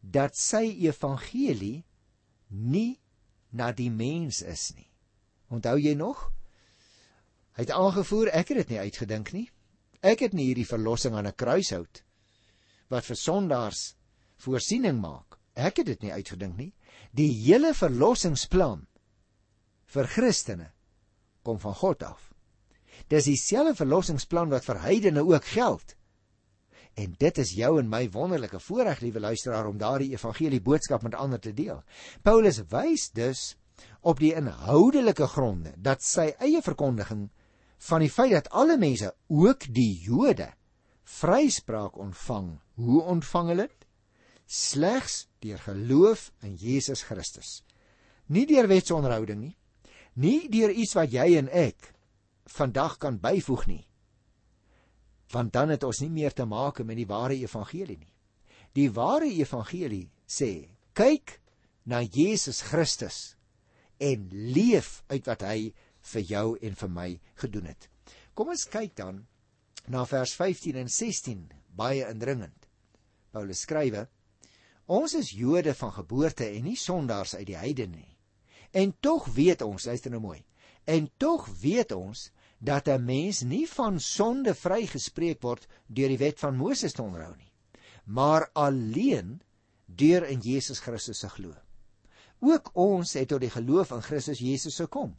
dat 0.00 0.36
sy 0.36 0.66
evangelie 0.84 1.80
nie 2.50 3.00
na 3.50 3.72
die 3.72 3.90
mens 3.90 4.42
is 4.42 4.70
nie. 4.76 4.88
Onthou 5.50 5.78
jy 5.78 5.94
nog? 5.98 6.28
Hy 7.56 7.66
het 7.66 7.74
aangevoer 7.74 8.30
ek 8.34 8.52
het 8.52 8.62
dit 8.62 8.74
nie 8.74 8.84
uitgedink 8.86 9.32
nie. 9.34 9.48
Ek 10.00 10.22
het 10.24 10.32
nie 10.32 10.46
hierdie 10.48 10.68
verlossing 10.68 11.14
aan 11.14 11.26
'n 11.26 11.36
kruishout 11.36 12.02
wat 12.88 13.04
vir 13.04 13.16
sondaars 13.16 13.94
voorsiening 14.36 15.00
maak. 15.00 15.38
Ek 15.54 15.76
het 15.76 15.86
dit 15.86 16.02
nie 16.02 16.12
uitgedink 16.12 16.56
nie. 16.56 16.72
Die 17.12 17.30
hele 17.44 17.74
verlossingsplan 17.74 18.86
vir 19.86 20.06
Christene 20.06 20.72
kom 21.42 21.58
van 21.58 21.74
God 21.74 22.02
af. 22.02 22.32
Dis 23.08 23.24
dieselfde 23.24 23.74
verlossingsplan 23.74 24.50
wat 24.50 24.64
vir 24.64 24.80
heidene 24.80 25.24
ook 25.26 25.44
geld. 25.44 25.96
En 26.94 27.14
dit 27.18 27.38
is 27.38 27.52
jou 27.54 27.78
en 27.78 27.88
my 27.88 28.08
wonderlike 28.10 28.60
voorreg, 28.60 29.00
liewe 29.00 29.20
luisteraar, 29.20 29.66
om 29.66 29.78
daardie 29.78 30.10
evangelie 30.12 30.60
boodskap 30.60 31.02
met 31.02 31.14
ander 31.14 31.40
te 31.40 31.52
deel. 31.54 31.82
Paulus 32.22 32.62
wys 32.70 33.10
dus 33.14 33.56
op 34.00 34.18
die 34.20 34.34
inhoudelike 34.36 35.26
gronde 35.26 35.72
dat 35.76 36.02
sy 36.04 36.30
eie 36.38 36.62
verkondiging 36.62 37.28
van 37.90 38.02
die 38.04 38.10
feit 38.12 38.34
dat 38.34 38.50
alle 38.52 38.76
mense, 38.76 39.14
ook 39.28 39.64
die 39.72 39.94
Jode, 40.04 40.50
vryspraak 41.04 41.96
ontvang. 41.98 42.58
Hoe 42.80 43.02
ontvang 43.02 43.48
hulle 43.54 43.68
dit? 43.68 43.86
Slegs 44.50 45.28
deur 45.40 45.58
geloof 45.62 46.30
in 46.42 46.56
Jesus 46.58 47.04
Christus. 47.06 47.60
Nie 48.26 48.46
deur 48.50 48.68
wetsonderhouding 48.68 49.40
nie. 49.40 49.56
Nie 50.14 50.48
deur 50.50 50.74
iets 50.74 50.96
wat 50.98 51.14
jy 51.14 51.36
en 51.38 51.48
ek 51.48 51.94
vandag 52.50 52.98
kan 52.98 53.20
byvoeg 53.22 53.66
nie 53.70 53.84
want 55.30 55.52
dan 55.52 55.70
het 55.70 55.84
ons 55.86 56.00
nie 56.02 56.10
meer 56.10 56.34
te 56.34 56.44
maak 56.44 56.82
met 56.84 56.98
die 56.98 57.08
ware 57.08 57.36
evangelie 57.38 57.98
nie. 57.98 58.14
Die 58.74 58.90
ware 58.90 59.28
evangelie 59.30 60.10
sê: 60.26 60.68
"Kyk 60.94 61.40
na 61.84 62.02
Jesus 62.02 62.60
Christus 62.60 63.36
en 63.98 64.28
leef 64.30 65.02
uit 65.08 65.26
wat 65.26 65.42
hy 65.42 65.72
vir 66.12 66.22
jou 66.22 66.58
en 66.62 66.74
vir 66.74 66.88
my 66.88 67.20
gedoen 67.34 67.66
het." 67.66 67.88
Kom 68.34 68.48
ons 68.48 68.68
kyk 68.68 68.96
dan 68.96 69.26
na 69.88 70.04
vers 70.04 70.34
15 70.34 70.76
en 70.76 70.88
16, 70.88 71.50
baie 71.76 72.06
indringend. 72.10 72.66
Paulus 73.30 73.60
skrywe: 73.60 74.08
"Ons 74.86 75.14
is 75.14 75.30
Jode 75.30 75.74
van 75.74 75.92
geboorte 75.92 76.46
en 76.46 76.64
nie 76.64 76.76
sondaars 76.76 77.34
uit 77.34 77.46
die 77.46 77.56
heidene 77.56 77.96
nie. 77.96 78.16
En 78.72 78.94
tog 79.00 79.26
weet 79.34 79.62
ons, 79.62 79.86
luister 79.86 80.10
nou 80.10 80.20
mooi, 80.20 80.44
en 80.84 81.10
tog 81.18 81.46
weet 81.60 81.92
ons 81.92 82.30
dat 82.60 82.88
'n 82.88 83.04
mens 83.04 83.40
nie 83.42 83.66
van 83.68 84.00
sonde 84.00 84.54
vrygespreek 84.54 85.40
word 85.42 85.66
deur 85.86 86.08
die 86.08 86.20
wet 86.20 86.38
van 86.38 86.56
Moses 86.56 86.92
te 86.92 87.02
onderhou 87.02 87.36
nie, 87.36 87.52
maar 88.04 88.50
alleen 88.52 89.40
deur 89.86 90.28
in 90.28 90.40
Jesus 90.40 90.78
Christus 90.78 91.18
se 91.18 91.28
glo. 91.28 91.54
Ook 92.40 92.70
ons 92.72 93.12
het 93.12 93.28
tot 93.28 93.40
die 93.40 93.50
geloof 93.50 93.90
in 93.90 94.02
Christus 94.02 94.38
Jesus 94.38 94.76
gekom. 94.76 95.16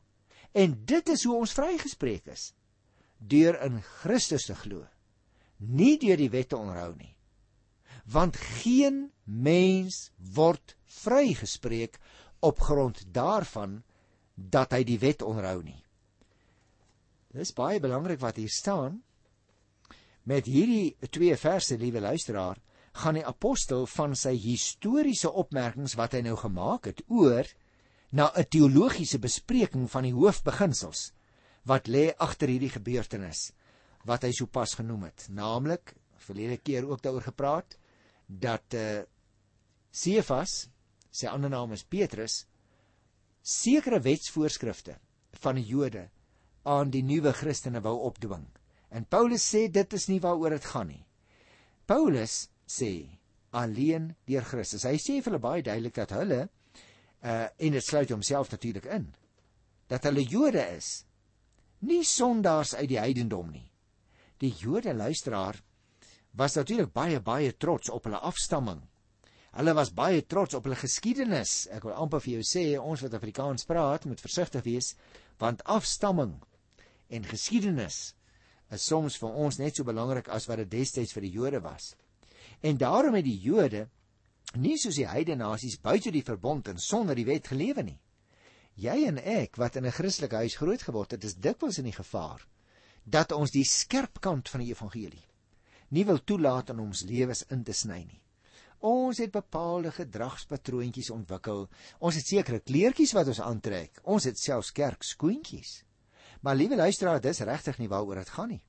En 0.51 0.85
dit 0.85 1.09
is 1.09 1.23
hoe 1.23 1.35
ons 1.35 1.53
vrygespreek 1.53 2.27
is, 2.27 2.53
deur 3.17 3.61
in 3.61 3.81
Christus 3.81 4.45
te 4.45 4.55
glo, 4.55 4.87
nie 5.57 5.97
deur 5.97 6.17
die 6.17 6.29
wet 6.29 6.49
te 6.49 6.57
onderhou 6.57 6.95
nie. 6.97 7.15
Want 8.05 8.37
geen 8.37 9.11
mens 9.23 10.11
word 10.17 10.75
vrygespreek 10.85 11.99
op 12.39 12.59
grond 12.59 13.05
daarvan 13.13 13.83
dat 14.35 14.73
hy 14.73 14.83
die 14.83 14.99
wet 14.99 15.21
onderhou 15.21 15.61
nie. 15.63 15.79
Dis 17.31 17.53
baie 17.55 17.79
belangrik 17.79 18.19
wat 18.19 18.39
hier 18.41 18.51
staan. 18.51 19.01
Met 20.27 20.45
hierdie 20.45 20.97
twee 21.09 21.35
verse, 21.39 21.77
liewe 21.77 22.01
luisteraar, 22.03 22.59
gaan 22.91 23.15
die 23.15 23.25
apostel 23.25 23.85
van 23.87 24.15
sy 24.19 24.33
historiese 24.35 25.31
opmerkings 25.31 25.95
wat 25.95 26.17
hy 26.17 26.25
nou 26.25 26.35
gemaak 26.39 26.89
het 26.91 27.01
oor 27.07 27.47
na 28.11 28.31
'n 28.35 28.45
teologiese 28.51 29.19
bespreking 29.19 29.87
van 29.89 30.03
die 30.03 30.13
hoofbeginsels 30.13 31.13
wat 31.63 31.87
lê 31.87 32.11
agter 32.17 32.49
hierdie 32.49 32.73
gebeurtenis 32.73 33.51
wat 34.05 34.23
hy 34.23 34.31
sopas 34.31 34.73
genoem 34.75 35.03
het, 35.07 35.29
naamlik 35.29 35.95
verlede 36.17 36.57
keer 36.57 36.89
ook 36.89 37.01
daaroor 37.01 37.23
gepraat 37.31 37.77
dat 38.27 38.73
eh 38.73 38.99
uh, 38.99 39.03
Sefas, 39.91 40.69
sy 41.11 41.27
ander 41.27 41.49
naam 41.49 41.73
is 41.75 41.83
Petrus, 41.83 42.45
sekere 43.43 43.99
wetsvoorskrifte 43.99 44.95
van 45.43 45.55
die 45.55 45.65
Jode 45.67 46.09
aan 46.63 46.91
die 46.93 47.03
nuwe 47.03 47.33
Christene 47.33 47.81
wou 47.81 47.97
opdwing. 48.07 48.45
En 48.91 49.05
Paulus 49.05 49.43
sê 49.53 49.67
dit 49.71 49.93
is 49.93 50.07
nie 50.11 50.19
waaroor 50.21 50.57
dit 50.57 50.67
gaan 50.73 50.91
nie. 50.91 51.05
Paulus 51.87 52.49
sê 52.67 53.07
alleen 53.51 54.11
deur 54.27 54.45
Christus. 54.47 54.85
Hy 54.87 54.97
sê 54.99 55.19
vir 55.19 55.31
hulle 55.31 55.43
baie 55.43 55.63
duidelik 55.63 55.97
dat 55.97 56.13
hulle 56.15 56.43
uh 57.21 57.47
en 57.47 57.75
dit 57.77 57.85
sluit 57.85 58.09
homself 58.09 58.51
natuurlik 58.51 58.87
in 58.89 59.11
dat 59.91 60.07
hulle 60.07 60.23
Jode 60.23 60.63
is. 60.77 61.03
Nie 61.79 62.03
sondaars 62.07 62.75
uit 62.75 62.87
die 62.89 62.99
heidendom 63.01 63.49
nie. 63.51 63.67
Die 64.39 64.53
Jode 64.57 64.93
luisteraar 64.93 65.59
was 66.37 66.55
natuurlik 66.55 66.93
baie 66.93 67.19
baie 67.19 67.51
trots 67.57 67.89
op 67.89 68.07
hulle 68.07 68.21
afstamming. 68.23 68.79
Hulle 69.51 69.73
was 69.75 69.91
baie 69.91 70.21
trots 70.23 70.55
op 70.55 70.63
hulle 70.63 70.79
geskiedenis. 70.79 71.65
Ek 71.75 71.83
wil 71.83 71.97
amper 71.99 72.23
vir 72.23 72.37
jou 72.37 72.45
sê 72.47 72.63
ons 72.79 73.03
wat 73.03 73.17
Afrikaans 73.17 73.67
praat, 73.67 74.07
moet 74.07 74.23
versigtig 74.23 74.63
wees 74.63 74.93
want 75.41 75.63
afstamming 75.65 76.37
en 77.11 77.27
geskiedenis 77.27 77.99
is 78.71 78.85
soms 78.87 79.17
vir 79.19 79.39
ons 79.45 79.59
net 79.59 79.75
so 79.75 79.87
belangrik 79.87 80.29
as 80.31 80.47
wat 80.47 80.61
dit 80.63 80.71
destyds 80.79 81.11
vir 81.15 81.27
die 81.27 81.33
Jode 81.35 81.59
was. 81.63 81.95
En 82.63 82.79
daarom 82.79 83.17
het 83.19 83.27
die 83.27 83.39
Jode 83.43 83.87
nie 84.55 84.77
soos 84.79 84.99
die 84.99 85.07
heidene 85.07 85.43
nasies 85.43 85.79
buite 85.79 86.11
die 86.11 86.23
verbond 86.23 86.71
en 86.71 86.79
sonder 86.79 87.15
die 87.15 87.27
wet 87.27 87.51
gelewe 87.51 87.83
nie. 87.83 87.99
Jy 88.79 88.97
en 89.09 89.19
ek 89.19 89.59
wat 89.59 89.75
in 89.75 89.85
'n 89.85 89.91
Christelike 89.91 90.35
huis 90.35 90.55
groot 90.55 90.81
geword 90.81 91.11
het, 91.11 91.23
is 91.23 91.35
dikwels 91.35 91.77
in 91.77 91.85
die 91.85 91.99
gevaar 91.99 92.47
dat 93.03 93.31
ons 93.31 93.51
die 93.51 93.65
skerp 93.65 94.21
kant 94.21 94.49
van 94.49 94.61
die 94.61 94.71
evangelie 94.71 95.27
nie 95.89 96.05
wil 96.05 96.23
toelaat 96.23 96.69
in 96.69 96.79
ons 96.79 97.03
lewens 97.03 97.43
in 97.51 97.63
te 97.63 97.73
sny 97.73 98.03
nie. 98.03 98.21
Ons 98.81 99.19
het 99.21 99.31
bepaalde 99.31 99.91
gedragspatroontjies 99.91 101.11
ontwikkel. 101.13 101.67
Ons 101.99 102.15
het 102.15 102.25
sekere 102.25 102.59
kleertjies 102.59 103.13
wat 103.13 103.27
ons 103.27 103.41
aantrek. 103.45 103.99
Ons 104.03 104.25
het 104.25 104.39
selfs 104.39 104.71
kerkskoentjies. 104.71 105.83
Maar 106.41 106.55
liewe 106.55 106.75
luisteraar, 106.75 107.21
dis 107.21 107.39
regtig 107.39 107.77
nie 107.77 107.89
waaroor 107.89 108.21
dit 108.21 108.29
gaan 108.29 108.49
nie. 108.55 108.63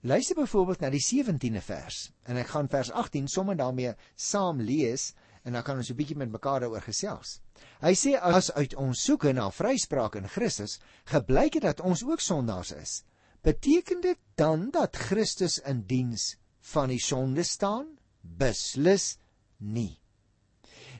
Luister 0.00 0.36
byvoorbeeld 0.36 0.80
na 0.80 0.90
die 0.90 1.02
17de 1.02 1.62
vers 1.64 2.10
en 2.28 2.36
ek 2.36 2.50
gaan 2.52 2.68
vers 2.68 2.90
18 2.90 3.28
sommer 3.28 3.56
daarmee 3.56 3.94
saam 4.14 4.60
lees 4.60 5.14
en 5.44 5.52
dan 5.52 5.62
kan 5.62 5.76
ons 5.76 5.90
'n 5.90 5.96
bietjie 5.96 6.16
met 6.16 6.30
mekaar 6.30 6.60
daaroor 6.60 6.82
gesels. 6.82 7.40
Hy 7.80 7.94
sê 7.94 8.18
as 8.20 8.52
uit 8.52 8.74
ons 8.74 9.02
soeke 9.02 9.32
na 9.32 9.50
vryspraak 9.50 10.16
in 10.16 10.28
Christus 10.28 10.78
gebleik 11.04 11.54
het 11.54 11.62
dat 11.62 11.80
ons 11.80 12.04
ook 12.04 12.20
sondaars 12.20 12.72
is, 12.72 13.04
Beteken 13.44 14.00
dit 14.00 14.18
dan 14.40 14.70
dat 14.72 14.96
Christus 14.96 15.58
in 15.68 15.82
diens 15.84 16.38
van 16.72 16.88
die 16.88 17.00
sonde 17.00 17.42
staan? 17.44 17.90
Beslis 18.20 19.18
nie. 19.60 20.00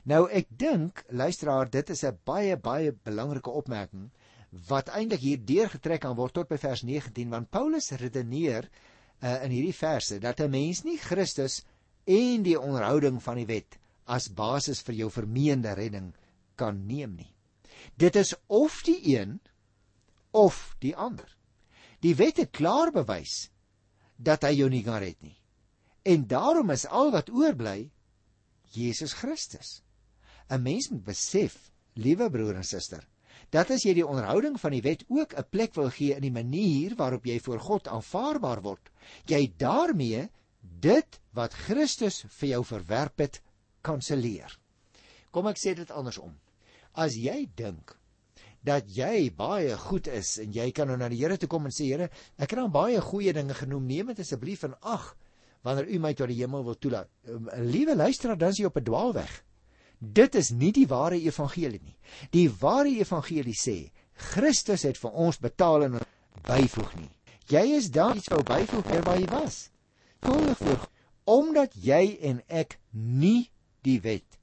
Nou 0.05 0.27
ek 0.29 0.51
dink, 0.53 1.01
luisteraar, 1.09 1.65
dit 1.73 1.89
is 1.89 2.03
'n 2.05 2.19
baie 2.23 2.57
baie 2.57 2.91
belangrike 2.93 3.49
opmerking 3.49 4.11
wat 4.67 4.89
eintlik 4.95 5.23
hier 5.23 5.41
deurgetrek 5.41 6.01
kan 6.05 6.15
word 6.15 6.35
tot 6.37 6.49
by 6.49 6.57
vers 6.61 6.83
19 6.87 7.29
want 7.29 7.51
Paulus 7.51 7.91
redeneer 7.99 8.69
uh, 9.21 9.43
in 9.43 9.51
hierdie 9.51 9.75
verse 9.75 10.19
dat 10.23 10.39
'n 10.39 10.51
mens 10.51 10.83
nie 10.83 10.97
Christus 10.97 11.63
en 12.05 12.43
die 12.43 12.59
onderhouding 12.59 13.21
van 13.23 13.41
die 13.41 13.49
wet 13.49 13.79
as 14.05 14.29
basis 14.29 14.81
vir 14.85 14.95
jou 14.95 15.09
vermeende 15.09 15.73
redding 15.73 16.13
kan 16.55 16.85
neem 16.87 17.15
nie. 17.15 17.31
Dit 17.97 18.15
is 18.15 18.35
of 18.47 18.81
die 18.83 18.99
een 19.17 19.39
of 20.31 20.75
die 20.79 20.95
ander. 20.95 21.27
Die 21.99 22.15
wet 22.15 22.37
het 22.37 22.51
klaar 22.51 22.91
bewys 22.91 23.49
dat 24.15 24.43
hy 24.43 24.53
jou 24.59 24.69
nie 24.69 24.83
kan 24.83 25.01
red 25.01 25.21
nie. 25.21 25.35
En 26.05 26.27
daarom 26.27 26.69
is 26.69 26.85
al 26.85 27.11
wat 27.11 27.29
oorbly 27.29 27.91
Jesus 28.71 29.13
Christus. 29.13 29.81
'n 30.49 30.61
Mens 30.61 30.89
moet 30.89 31.03
besef, 31.03 31.71
liewe 31.93 32.29
broer 32.29 32.55
en 32.55 32.63
suster, 32.63 33.07
dat 33.55 33.71
as 33.71 33.85
jy 33.87 33.93
die 33.95 34.07
onderhouding 34.07 34.57
van 34.59 34.73
die 34.75 34.83
wet 34.83 35.05
ook 35.07 35.33
'n 35.33 35.49
plek 35.49 35.75
wil 35.75 35.89
gee 35.89 36.15
in 36.15 36.21
die 36.21 36.31
manier 36.31 36.95
waarop 36.95 37.25
jy 37.25 37.39
voor 37.39 37.59
God 37.59 37.87
aanvaarbaar 37.87 38.61
word, 38.61 38.91
jy 39.25 39.53
daarmee 39.57 40.29
dit 40.61 41.19
wat 41.33 41.53
Christus 41.53 42.25
vir 42.39 42.49
jou 42.49 42.63
verwerp 42.65 43.19
het 43.19 43.41
kanselleer. 43.81 44.59
Kom 45.31 45.47
ek 45.47 45.57
sê 45.57 45.75
dit 45.75 45.91
andersom. 45.91 46.35
As 46.93 47.15
jy 47.15 47.49
dink 47.55 47.97
dat 48.63 48.89
jy 48.89 49.31
baie 49.35 49.77
goed 49.77 50.07
is 50.07 50.39
en 50.39 50.51
jy 50.51 50.71
kan 50.71 50.87
nou 50.87 50.97
na 50.97 51.09
die 51.09 51.21
Here 51.21 51.37
toe 51.37 51.47
kom 51.47 51.65
en 51.65 51.71
sê 51.71 51.85
Here, 51.85 52.09
ek 52.37 52.49
het 52.49 52.59
dan 52.59 52.71
baie 52.71 53.01
goeie 53.01 53.33
dinge 53.33 53.53
genoem, 53.53 53.85
neem 53.85 54.07
dit 54.07 54.19
asseblief 54.19 54.63
in 54.63 54.75
ag 54.81 55.15
wanneer 55.65 55.87
u 55.89 55.99
my 55.99 56.13
tot 56.13 56.27
die 56.27 56.41
hemel 56.43 56.63
wil 56.63 56.77
toelaat. 56.77 57.09
Um, 57.27 57.49
liewe 57.71 57.95
luisteraar, 57.95 58.37
dan 58.37 58.49
is 58.49 58.57
jy 58.57 58.65
op 58.65 58.77
'n 58.77 58.83
dwaalweg. 58.83 59.44
Dit 60.13 60.35
is 60.35 60.51
nie 60.51 60.71
die 60.75 60.87
ware 60.87 61.17
evangelie 61.17 61.81
nie. 61.81 61.95
Die 62.31 62.49
ware 62.61 62.91
evangelie 62.91 63.55
sê 63.57 63.91
Christus 64.31 64.85
het 64.87 64.99
vir 65.01 65.11
ons 65.11 65.39
betaal 65.41 65.87
en 65.87 65.99
byvoeg 66.45 66.95
nie. 66.99 67.11
Jy 67.49 67.65
is 67.77 67.91
daar 67.93 68.15
iets 68.17 68.29
wou 68.33 68.43
byvoeg 68.45 68.85
vir 68.89 69.03
waar 69.05 69.19
jy 69.19 69.29
was. 69.31 69.69
Volg 70.25 70.57
voor 70.61 70.87
omdat 71.25 71.73
jy 71.81 72.17
en 72.21 72.41
ek 72.47 72.77
nie 72.93 73.49
die 73.81 73.97
wet 74.01 74.37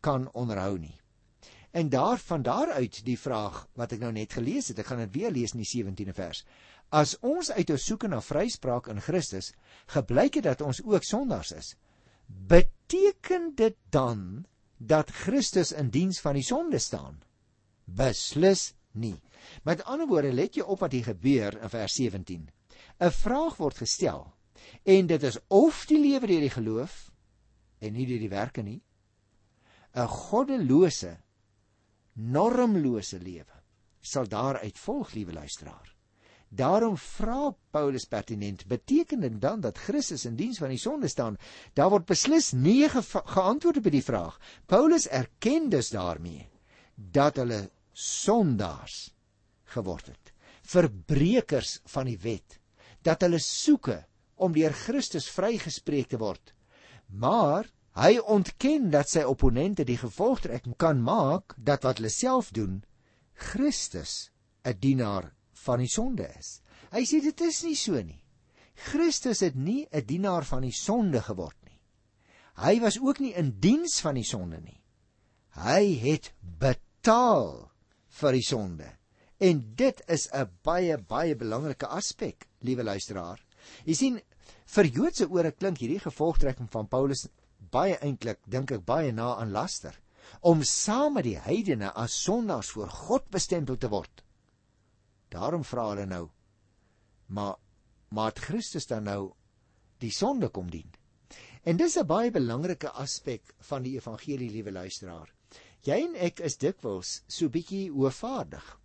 kan 0.00 0.30
onderhou 0.32 0.78
nie. 0.78 0.96
En 1.72 1.88
daar 1.88 2.18
van 2.18 2.42
daaruit 2.42 3.02
die 3.04 3.18
vraag 3.18 3.66
wat 3.76 3.92
ek 3.92 4.00
nou 4.00 4.12
net 4.12 4.32
gelees 4.36 4.68
het, 4.68 4.80
ek 4.80 4.90
gaan 4.92 5.04
dit 5.04 5.14
weer 5.16 5.32
lees 5.32 5.52
in 5.56 5.62
die 5.62 5.68
17de 5.68 6.14
vers. 6.16 6.42
As 6.92 7.14
ons 7.24 7.50
uit 7.52 7.70
ons 7.72 7.84
soeke 7.88 8.08
na 8.08 8.20
vryspraak 8.20 8.88
in 8.92 9.00
Christus 9.00 9.52
gebleik 9.92 10.40
het 10.40 10.48
dat 10.50 10.64
ons 10.64 10.82
ook 10.84 11.04
sondaars 11.04 11.52
is, 11.56 11.74
beteken 12.48 13.52
dit 13.56 13.76
dan 13.92 14.44
dat 14.86 15.10
Christus 15.10 15.72
in 15.72 15.90
diens 15.90 16.20
van 16.20 16.34
die 16.34 16.46
sonde 16.46 16.78
staan? 16.78 17.20
Beslis 17.84 18.72
nie. 18.92 19.16
Met 19.62 19.84
ander 19.84 20.06
woorde, 20.06 20.32
let 20.32 20.56
jy 20.56 20.62
op 20.62 20.82
wat 20.84 20.92
hier 20.92 21.04
gebeur 21.04 21.56
in 21.62 21.70
vers 21.70 21.94
17. 21.94 22.48
'n 23.02 23.10
Vraag 23.10 23.56
word 23.56 23.82
gestel 23.82 24.26
en 24.82 25.06
dit 25.06 25.22
is 25.22 25.38
of 25.48 25.86
die 25.90 25.98
lewe 25.98 26.26
deur 26.26 26.44
die 26.44 26.54
geloof 26.54 27.10
en 27.82 27.92
nie 27.96 28.06
deur 28.06 28.22
die 28.22 28.30
werke 28.30 28.62
nie 28.62 28.80
'n 29.94 30.08
goddelose 30.08 31.16
normlose 32.14 33.18
lewe 33.18 33.58
sal 34.00 34.28
daaruit 34.28 34.78
volg 34.78 35.12
liewe 35.14 35.32
luisteraar 35.32 35.91
daarom 36.52 36.96
vra 37.00 37.54
Paulus 37.72 38.04
pertinent 38.04 38.66
beteken 38.68 39.24
dit 39.24 39.40
dan 39.40 39.60
dat 39.64 39.78
Christus 39.78 40.26
in 40.28 40.36
diens 40.36 40.60
van 40.60 40.68
die 40.68 40.80
sonde 40.80 41.08
staan? 41.08 41.38
Daar 41.72 41.90
word 41.90 42.06
beslis 42.06 42.52
nee 42.52 42.88
ge 42.88 43.02
geantwoord 43.24 43.80
op 43.80 43.90
die 43.90 44.04
vraag. 44.04 44.38
Paulus 44.66 45.08
erken 45.08 45.70
dus 45.72 45.90
daarmee 45.90 46.48
dat 46.94 47.36
hulle 47.40 47.70
sondaars 47.92 49.14
geword 49.64 50.12
het 50.12 50.32
verbrekers 50.62 51.80
van 51.90 52.06
die 52.06 52.18
wet 52.22 52.58
dat 53.02 53.24
hulle 53.24 53.40
soeke 53.42 54.04
om 54.36 54.52
deur 54.52 54.72
Christus 54.72 55.26
vrygespreek 55.30 56.08
te 56.08 56.18
word. 56.18 56.54
Maar 57.06 57.66
Hy 57.92 58.16
ontken 58.24 58.88
dat 58.88 59.10
sy 59.12 59.20
opponente 59.28 59.84
die 59.84 59.98
gevolgtrekking 60.00 60.78
kan 60.80 61.02
maak 61.04 61.52
dat 61.60 61.84
wat 61.84 61.98
hulle 62.00 62.12
self 62.12 62.48
doen 62.56 62.80
Christus 63.52 64.30
'n 64.64 64.78
dienaar 64.80 65.34
van 65.64 65.82
die 65.82 65.90
sonde 65.90 66.28
is. 66.38 66.60
Hy 66.92 67.04
sê 67.08 67.22
dit 67.24 67.40
is 67.46 67.62
nie 67.66 67.76
so 67.78 68.00
nie. 68.02 68.20
Christus 68.90 69.42
het 69.44 69.54
nie 69.54 69.86
'n 69.92 70.06
dienaar 70.06 70.44
van 70.44 70.62
die 70.62 70.72
sonde 70.72 71.22
geword 71.22 71.56
nie. 71.64 71.80
Hy 72.56 72.80
was 72.80 72.98
ook 73.00 73.20
nie 73.20 73.34
in 73.34 73.58
diens 73.60 74.00
van 74.00 74.14
die 74.14 74.24
sonde 74.24 74.60
nie. 74.60 74.80
Hy 75.56 75.98
het 76.00 76.32
betaal 76.40 77.70
vir 78.08 78.32
die 78.32 78.44
sonde. 78.44 78.88
En 79.38 79.74
dit 79.76 80.02
is 80.08 80.28
'n 80.32 80.48
baie 80.62 80.98
baie 80.98 81.34
belangrike 81.34 81.86
aspek, 81.86 82.48
liewe 82.60 82.82
luisteraar. 82.82 83.40
Jy 83.84 83.94
sien, 83.94 84.20
vir 84.66 84.84
Joodse 84.84 85.28
ore 85.28 85.52
klink 85.52 85.78
hierdie 85.78 86.00
gevolgtrekking 86.00 86.70
van 86.70 86.88
Paulus 86.88 87.28
baie 87.70 87.98
eintlik 88.00 88.38
dink 88.46 88.70
ek 88.72 88.84
baie 88.84 89.12
na 89.12 89.36
aan 89.36 89.52
laster 89.52 89.98
om 90.40 90.62
saam 90.62 91.14
met 91.14 91.24
die 91.24 91.38
heidene 91.38 91.92
as 91.92 92.22
sondaars 92.24 92.70
voor 92.70 92.88
God 92.88 93.28
bestempel 93.30 93.76
te 93.76 93.88
word. 93.88 94.21
Daarom 95.32 95.64
vra 95.64 95.88
hulle 95.88 96.06
nou: 96.06 96.26
"Maar 97.26 97.56
maar 98.08 98.26
het 98.26 98.38
Christus 98.38 98.86
dan 98.86 99.02
nou 99.08 99.32
die 99.98 100.12
sonde 100.12 100.48
kom 100.48 100.70
dien?" 100.70 100.92
En 101.62 101.76
dis 101.76 101.96
'n 101.96 102.06
baie 102.06 102.30
belangrike 102.30 102.90
aspek 102.90 103.54
van 103.58 103.82
die 103.82 103.94
evangelie, 103.94 104.50
liewe 104.50 104.72
luisteraar. 104.72 105.32
Jy 105.82 105.98
en 106.04 106.14
ek 106.14 106.40
is 106.40 106.56
dikwels 106.56 107.22
so 107.26 107.48
bietjie 107.48 107.90
hoofvaardig. 107.90 108.78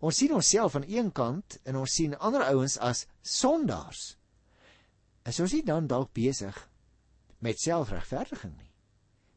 Ons 0.00 0.16
sien 0.16 0.32
onsself 0.32 0.74
aan 0.74 0.88
een 0.88 1.12
kant 1.12 1.58
en 1.64 1.76
ons 1.76 1.94
sien 1.94 2.16
ander 2.18 2.42
ouens 2.42 2.78
as 2.78 3.06
sondaars. 3.20 4.16
Is 5.24 5.40
ons 5.40 5.52
nie 5.52 5.64
dan 5.64 5.86
dalk 5.86 6.12
besig 6.12 6.70
met 7.38 7.60
selfregverdiging 7.60 8.56
nie. 8.56 8.72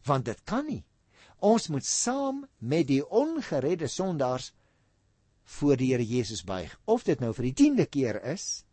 Want 0.08 0.26
dit 0.26 0.44
kan 0.44 0.66
nie. 0.66 0.86
Ons 1.40 1.68
moet 1.68 1.86
saam 1.86 2.46
met 2.58 2.88
die 2.88 3.02
ongeredde 3.10 3.88
sondaars 3.88 4.54
voor 5.44 5.78
die 5.78 5.92
Here 5.92 6.06
Jesus 6.06 6.44
buig. 6.44 6.80
Of 6.86 7.04
dit 7.04 7.20
nou 7.20 7.34
vir 7.34 7.50
die 7.50 7.56
10de 7.64 7.86
keer 7.90 8.22
is 8.34 8.66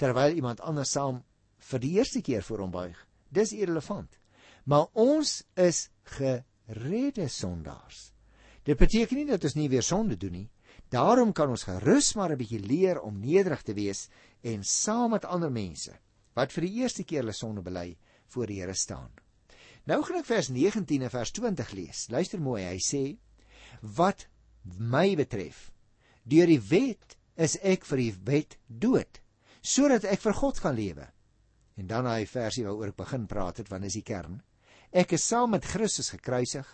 terwyl 0.00 0.32
iemand 0.32 0.60
anders 0.64 0.90
saam 0.90 1.22
vir 1.70 1.80
die 1.82 1.92
eerste 1.98 2.22
keer 2.24 2.42
voor 2.42 2.64
hom 2.64 2.70
buig. 2.72 2.96
Dis 3.28 3.52
irrelevant. 3.52 4.16
Maar 4.64 4.88
ons 4.92 5.42
is 5.60 5.88
geredde 6.16 7.28
sondaars. 7.28 8.10
Dit 8.64 8.78
beteken 8.80 9.16
nie 9.16 9.28
dat 9.28 9.44
ons 9.44 9.56
nie 9.56 9.68
weer 9.68 9.84
sonde 9.84 10.16
doen 10.16 10.32
nie. 10.32 10.48
Daarom 10.90 11.32
kan 11.32 11.50
ons 11.52 11.64
gerus 11.68 12.14
maar 12.14 12.32
'n 12.32 12.38
bietjie 12.38 12.60
leer 12.60 13.00
om 13.00 13.20
nederig 13.20 13.62
te 13.62 13.74
wees 13.74 14.08
en 14.42 14.64
saam 14.64 15.10
met 15.10 15.24
ander 15.24 15.52
mense 15.52 15.92
wat 16.34 16.52
vir 16.52 16.66
die 16.66 16.80
eerste 16.82 17.04
keer 17.04 17.22
hulle 17.22 17.32
sonde 17.32 17.62
bely, 17.62 17.96
voor 18.28 18.46
die 18.46 18.60
Here 18.60 18.74
staan. 18.74 19.10
Nou 19.84 20.02
gaan 20.04 20.20
ek 20.20 20.28
vers 20.28 20.48
19 20.48 21.02
en 21.02 21.10
vers 21.10 21.30
20 21.30 21.72
lees. 21.72 22.08
Luister 22.08 22.40
mooi, 22.40 22.62
hy 22.64 22.78
sê: 22.78 23.18
"Wat 23.80 24.28
my 24.78 25.16
betref, 25.16 25.72
deur 26.24 26.50
die 26.50 26.60
wet 26.70 27.16
is 27.36 27.56
ek 27.62 27.86
vir 27.88 28.02
die 28.02 28.12
wet 28.26 28.58
dood, 28.66 29.20
sodat 29.62 30.04
ek 30.04 30.20
vir 30.20 30.36
God 30.40 30.60
kan 30.60 30.76
lewe." 30.76 31.08
En 31.80 31.86
dan 31.86 32.04
daai 32.04 32.26
versie 32.26 32.64
waaroor 32.66 32.92
ek 32.92 33.00
begin 33.00 33.26
praat 33.26 33.62
het, 33.62 33.70
want 33.70 33.86
dis 33.86 33.96
die 33.96 34.04
kern. 34.04 34.42
Ek 34.92 35.12
is 35.16 35.24
saam 35.24 35.54
met 35.54 35.64
Christus 35.64 36.10
gekruisig 36.12 36.66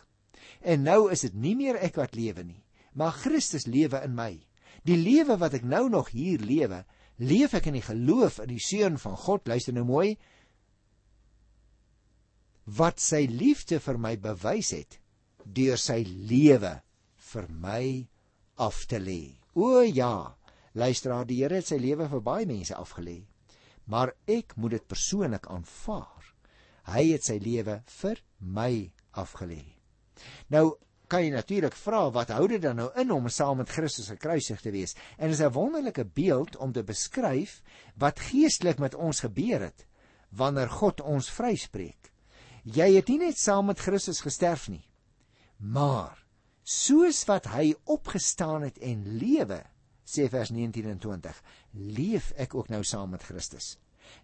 en 0.63 0.83
nou 0.83 1.11
is 1.13 1.23
dit 1.27 1.35
nie 1.35 1.55
meer 1.59 1.77
ek 1.83 1.99
wat 2.01 2.15
lewe 2.17 2.43
nie, 2.45 2.63
maar 2.95 3.13
Christus 3.13 3.67
lewe 3.67 4.01
in 4.05 4.15
my. 4.17 4.33
Die 4.87 4.97
lewe 4.97 5.37
wat 5.39 5.55
ek 5.59 5.67
nou 5.67 5.89
nog 5.91 6.11
hier 6.15 6.41
lewe, 6.41 6.85
leef 7.19 7.55
ek 7.55 7.69
in 7.71 7.79
die 7.79 7.85
geloof 7.85 8.41
in 8.43 8.51
die 8.55 8.63
seun 8.63 8.99
van 9.01 9.17
God. 9.19 9.49
Luister 9.49 9.75
nou 9.75 9.85
mooi, 9.89 10.17
wat 12.67 13.01
sy 13.03 13.27
liefde 13.31 13.79
vir 13.83 13.99
my 13.99 14.17
bewys 14.19 14.73
het 14.75 14.99
deur 15.47 15.79
sy 15.79 16.01
lewe 16.03 16.81
vir 17.31 17.47
my 17.63 17.85
af 18.57 18.87
te 18.87 18.99
lê. 19.01 19.37
O 19.55 19.81
ja, 19.83 20.37
luisteraar, 20.75 21.27
die 21.27 21.43
Here 21.43 21.61
het 21.61 21.69
sy 21.71 21.79
lewe 21.81 22.09
vir 22.09 22.23
baie 22.25 22.47
mense 22.49 22.75
afgelê. 22.77 23.23
Maar 23.87 24.13
ek 24.27 24.57
moet 24.57 24.77
dit 24.77 24.89
persoonlik 24.89 25.47
aanvaar. 25.53 26.33
Hy 26.91 27.05
het 27.13 27.27
sy 27.27 27.39
lewe 27.43 27.81
vir 28.01 28.21
my 28.39 28.73
afgelê. 29.19 29.63
Nou 30.51 30.77
kan 31.11 31.23
jy 31.23 31.31
natuurlik 31.31 31.77
vra 31.79 32.09
wat 32.11 32.33
hou 32.35 32.47
dit 32.51 32.63
dan 32.63 32.81
nou 32.81 32.89
in 32.99 33.13
om 33.15 33.29
saam 33.31 33.61
met 33.63 33.71
Christus 33.71 34.11
gekruisig 34.11 34.63
te 34.63 34.73
wees? 34.75 34.97
En 35.19 35.31
dit 35.31 35.39
is 35.39 35.45
'n 35.45 35.53
wonderlike 35.55 36.05
beeld 36.05 36.57
om 36.57 36.73
te 36.73 36.83
beskryf 36.83 37.63
wat 37.95 38.21
geestelik 38.21 38.79
met 38.79 38.95
ons 38.95 39.21
gebeur 39.21 39.61
het 39.61 39.87
wanneer 40.31 40.69
God 40.69 41.01
ons 41.01 41.31
vryspreek. 41.31 42.13
Jy 42.65 42.95
het 42.97 43.09
nie 43.09 43.19
net 43.19 43.39
saam 43.39 43.67
met 43.67 43.79
Christus 43.79 44.21
gesterf 44.21 44.69
nie, 44.69 44.89
maar 45.57 46.26
soos 46.67 47.23
wat 47.31 47.47
hy 47.55 47.71
opgestaan 47.87 48.67
het 48.67 48.79
en 48.83 49.05
lewe, 49.21 49.61
sê 50.07 50.27
vers 50.31 50.51
19 50.51 50.89
en 50.91 50.99
20, 51.03 51.43
leef 51.95 52.33
ek 52.43 52.57
ook 52.59 52.71
nou 52.75 52.83
saam 52.85 53.13
met 53.15 53.23
Christus. 53.23 53.77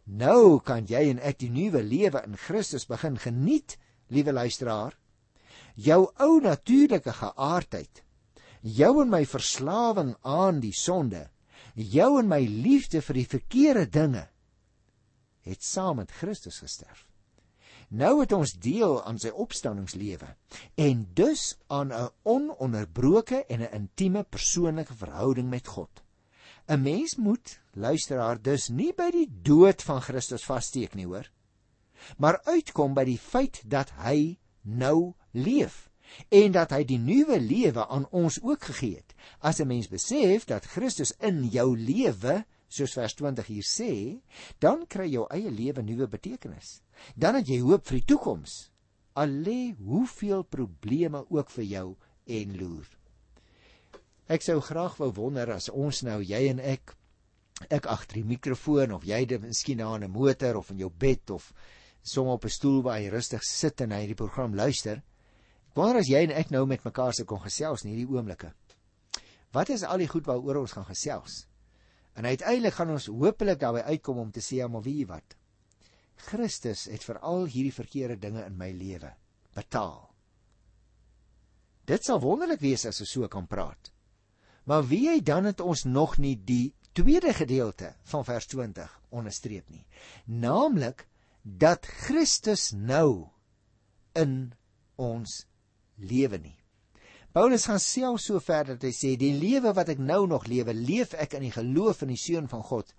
Nou 0.06 0.58
kan 0.62 0.86
jy 0.90 1.04
en 1.10 1.22
ek 1.22 1.38
die 1.42 1.50
nuwe 1.50 1.82
lewe 1.86 2.22
in 2.26 2.34
Christus 2.38 2.86
begin 2.90 3.18
geniet, 3.18 3.76
liewe 4.10 4.34
luisteraar. 4.34 4.96
Jou 5.74 6.10
ou 6.20 6.40
natuurlike 6.42 7.14
geaardheid, 7.18 8.02
jou 8.62 8.92
en 9.02 9.10
my 9.10 9.22
verslawing 9.26 10.14
aan 10.26 10.60
die 10.62 10.74
sonde, 10.74 11.28
jou 11.74 12.18
en 12.20 12.28
my 12.28 12.42
liefde 12.42 13.00
vir 13.02 13.22
die 13.22 13.28
verkeerde 13.38 13.86
dinge 13.90 14.26
het 15.42 15.62
saam 15.62 15.98
met 16.02 16.12
Christus 16.14 16.60
gesterf. 16.62 17.06
Nou 17.92 18.22
het 18.22 18.32
ons 18.32 18.54
deel 18.56 18.94
aan 19.04 19.18
sy 19.20 19.28
opstanningslewe 19.28 20.30
en 20.80 21.02
dus 21.12 21.58
aan 21.68 21.92
'n 21.92 22.08
ononderbroke 22.22 23.44
en 23.44 23.60
'n 23.60 23.74
intieme 23.80 24.22
persoonlike 24.24 24.94
verhouding 24.94 25.50
met 25.50 25.66
God. 25.66 26.02
'n 26.68 26.82
Mens 26.82 27.16
moet 27.16 27.60
luisteraar 27.72 28.42
dus 28.42 28.68
nie 28.68 28.92
by 28.94 29.10
die 29.10 29.28
dood 29.42 29.82
van 29.82 30.00
Christus 30.00 30.44
vassteek 30.44 30.94
nie, 30.94 31.06
hoor, 31.06 31.30
maar 32.16 32.40
uitkom 32.44 32.94
by 32.94 33.04
die 33.04 33.18
feit 33.18 33.62
dat 33.66 33.90
hy 33.90 34.38
nou 34.62 35.12
leef 35.30 35.90
en 36.28 36.52
dat 36.52 36.70
hy 36.70 36.84
die 36.84 36.98
nuwe 36.98 37.40
lewe 37.40 37.86
aan 37.86 38.08
ons 38.10 38.42
ook 38.42 38.64
gegee 38.64 38.94
het. 38.96 39.14
As 39.38 39.60
'n 39.60 39.66
mens 39.66 39.88
besef 39.88 40.44
dat 40.44 40.64
Christus 40.64 41.12
in 41.18 41.44
jou 41.48 41.78
lewe 41.78 42.44
soos 42.72 42.94
vers 42.96 43.14
20 43.14 43.46
hier 43.46 43.66
sê, 43.66 43.92
dan 44.60 44.86
kry 44.86 45.08
jou 45.12 45.26
eie 45.30 45.50
lewe 45.50 45.82
nuwe 45.82 46.08
betekenis. 46.08 46.80
Dan 47.16 47.38
het 47.40 47.48
jy 47.48 47.60
hoop 47.60 47.86
vir 47.86 48.00
die 48.00 48.08
toekoms. 48.14 48.56
Al 49.18 49.28
lê 49.44 49.74
hoeveel 49.76 50.44
probleme 50.44 51.24
ook 51.28 51.50
vir 51.50 51.64
jou 51.64 51.86
en 52.26 52.56
loer. 52.56 52.88
Ek 54.32 54.44
sou 54.44 54.60
graag 54.64 54.96
wou 55.00 55.10
wonder 55.12 55.50
as 55.52 55.68
ons 55.68 56.02
nou 56.06 56.20
jy 56.24 56.46
en 56.52 56.60
ek 56.62 56.94
ek 57.70 57.86
agter 57.86 58.18
die 58.18 58.26
mikrofoon 58.26 58.94
of 58.96 59.04
jy 59.06 59.20
dit 59.28 59.42
miskien 59.42 59.78
daar 59.78 60.00
in 60.00 60.04
'n 60.04 60.10
motor 60.10 60.56
of 60.56 60.70
in 60.70 60.78
jou 60.78 60.90
bed 60.90 61.30
of 61.30 61.52
som 62.02 62.26
op 62.26 62.44
'n 62.44 62.48
stoel 62.48 62.82
waar 62.82 63.00
jy 63.00 63.10
rustig 63.10 63.44
sit 63.44 63.80
en 63.80 63.88
na 63.88 63.98
hierdie 63.98 64.16
program 64.16 64.54
luister. 64.54 65.02
Ek 65.68 65.76
wonder 65.76 66.00
as 66.00 66.08
jy 66.08 66.22
en 66.22 66.30
ek 66.30 66.50
nou 66.50 66.66
met 66.66 66.84
mekaar 66.84 67.14
se 67.14 67.24
kon 67.24 67.40
gesels 67.40 67.84
in 67.84 67.90
hierdie 67.90 68.08
oomblikke. 68.08 68.52
Wat 69.52 69.68
is 69.68 69.82
al 69.82 69.98
die 69.98 70.08
goed 70.08 70.26
waaroor 70.26 70.56
ons 70.56 70.72
gaan 70.72 70.84
gesels? 70.84 71.46
En 72.18 72.28
uiteindelik 72.28 72.74
gaan 72.76 72.92
ons 72.92 73.06
hopelik 73.06 73.60
daarby 73.60 73.84
uitkom 73.88 74.18
om 74.18 74.30
te 74.30 74.42
sê 74.44 74.60
almal 74.62 74.84
wie 74.84 75.06
wat. 75.08 75.36
Christus 76.28 76.84
het 76.92 77.04
vir 77.04 77.18
al 77.18 77.46
hierdie 77.46 77.74
verkeerde 77.74 78.18
dinge 78.20 78.44
in 78.46 78.56
my 78.56 78.70
lewe 78.70 79.14
betaal. 79.56 80.12
Dit 81.88 82.04
sal 82.06 82.20
wonderlik 82.22 82.60
wees 82.62 82.86
as 82.86 83.00
ons 83.02 83.10
so 83.10 83.28
kan 83.28 83.48
praat. 83.50 83.90
Maar 84.64 84.86
wie 84.86 85.08
hy 85.10 85.18
dan 85.20 85.48
het 85.48 85.60
ons 85.60 85.84
nog 85.84 86.18
nie 86.22 86.36
die 86.36 86.74
tweede 86.94 87.32
gedeelte 87.34 87.94
van 88.12 88.24
vers 88.24 88.46
20 88.46 88.92
onderstreep 89.10 89.70
nie. 89.70 89.86
Naamlik 90.26 91.06
dat 91.42 91.86
Christus 91.86 92.70
nou 92.72 93.28
in 94.14 94.52
ons 94.96 95.42
lewe 95.96 96.38
nie. 96.38 96.61
Paulus 97.32 97.64
gaan 97.64 97.80
self 97.80 98.20
so 98.20 98.40
ver 98.44 98.66
dat 98.74 98.82
hy 98.84 98.90
sê 98.92 99.14
die 99.16 99.32
lewe 99.32 99.72
wat 99.72 99.88
ek 99.88 100.00
nou 100.02 100.26
nog 100.28 100.44
lewe, 100.52 100.74
leef 100.76 101.14
ek 101.16 101.38
in 101.38 101.46
die 101.46 101.54
geloof 101.54 102.02
in 102.04 102.12
die 102.12 102.20
seun 102.20 102.48
van 102.50 102.64
God 102.66 102.92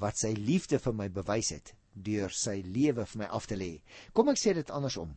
wat 0.00 0.16
sy 0.16 0.30
liefde 0.32 0.78
vir 0.80 0.94
my 0.96 1.08
bewys 1.12 1.50
het 1.52 1.74
deur 1.92 2.30
sy 2.32 2.60
lewe 2.62 3.04
vir 3.10 3.18
my 3.20 3.28
af 3.34 3.48
te 3.50 3.58
lê. 3.58 3.82
Kom 4.14 4.30
ek 4.30 4.38
sê 4.40 4.54
dit 4.56 4.70
andersom. 4.72 5.16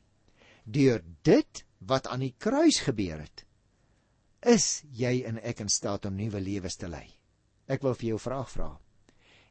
Deur 0.66 1.04
dit 1.24 1.62
wat 1.88 2.10
aan 2.10 2.26
die 2.26 2.34
kruis 2.42 2.82
gebeur 2.84 3.22
het, 3.22 3.46
is 4.44 4.82
jy 4.92 5.22
en 5.30 5.38
ek 5.40 5.62
in 5.64 5.72
staat 5.72 6.10
om 6.10 6.18
nuwe 6.18 6.42
lewens 6.44 6.76
te 6.80 6.90
lei. 6.92 7.06
Ek 7.72 7.84
wil 7.86 7.96
vir 7.96 8.10
jou 8.10 8.18
'n 8.18 8.26
vraag 8.26 8.50
vra. 8.50 8.80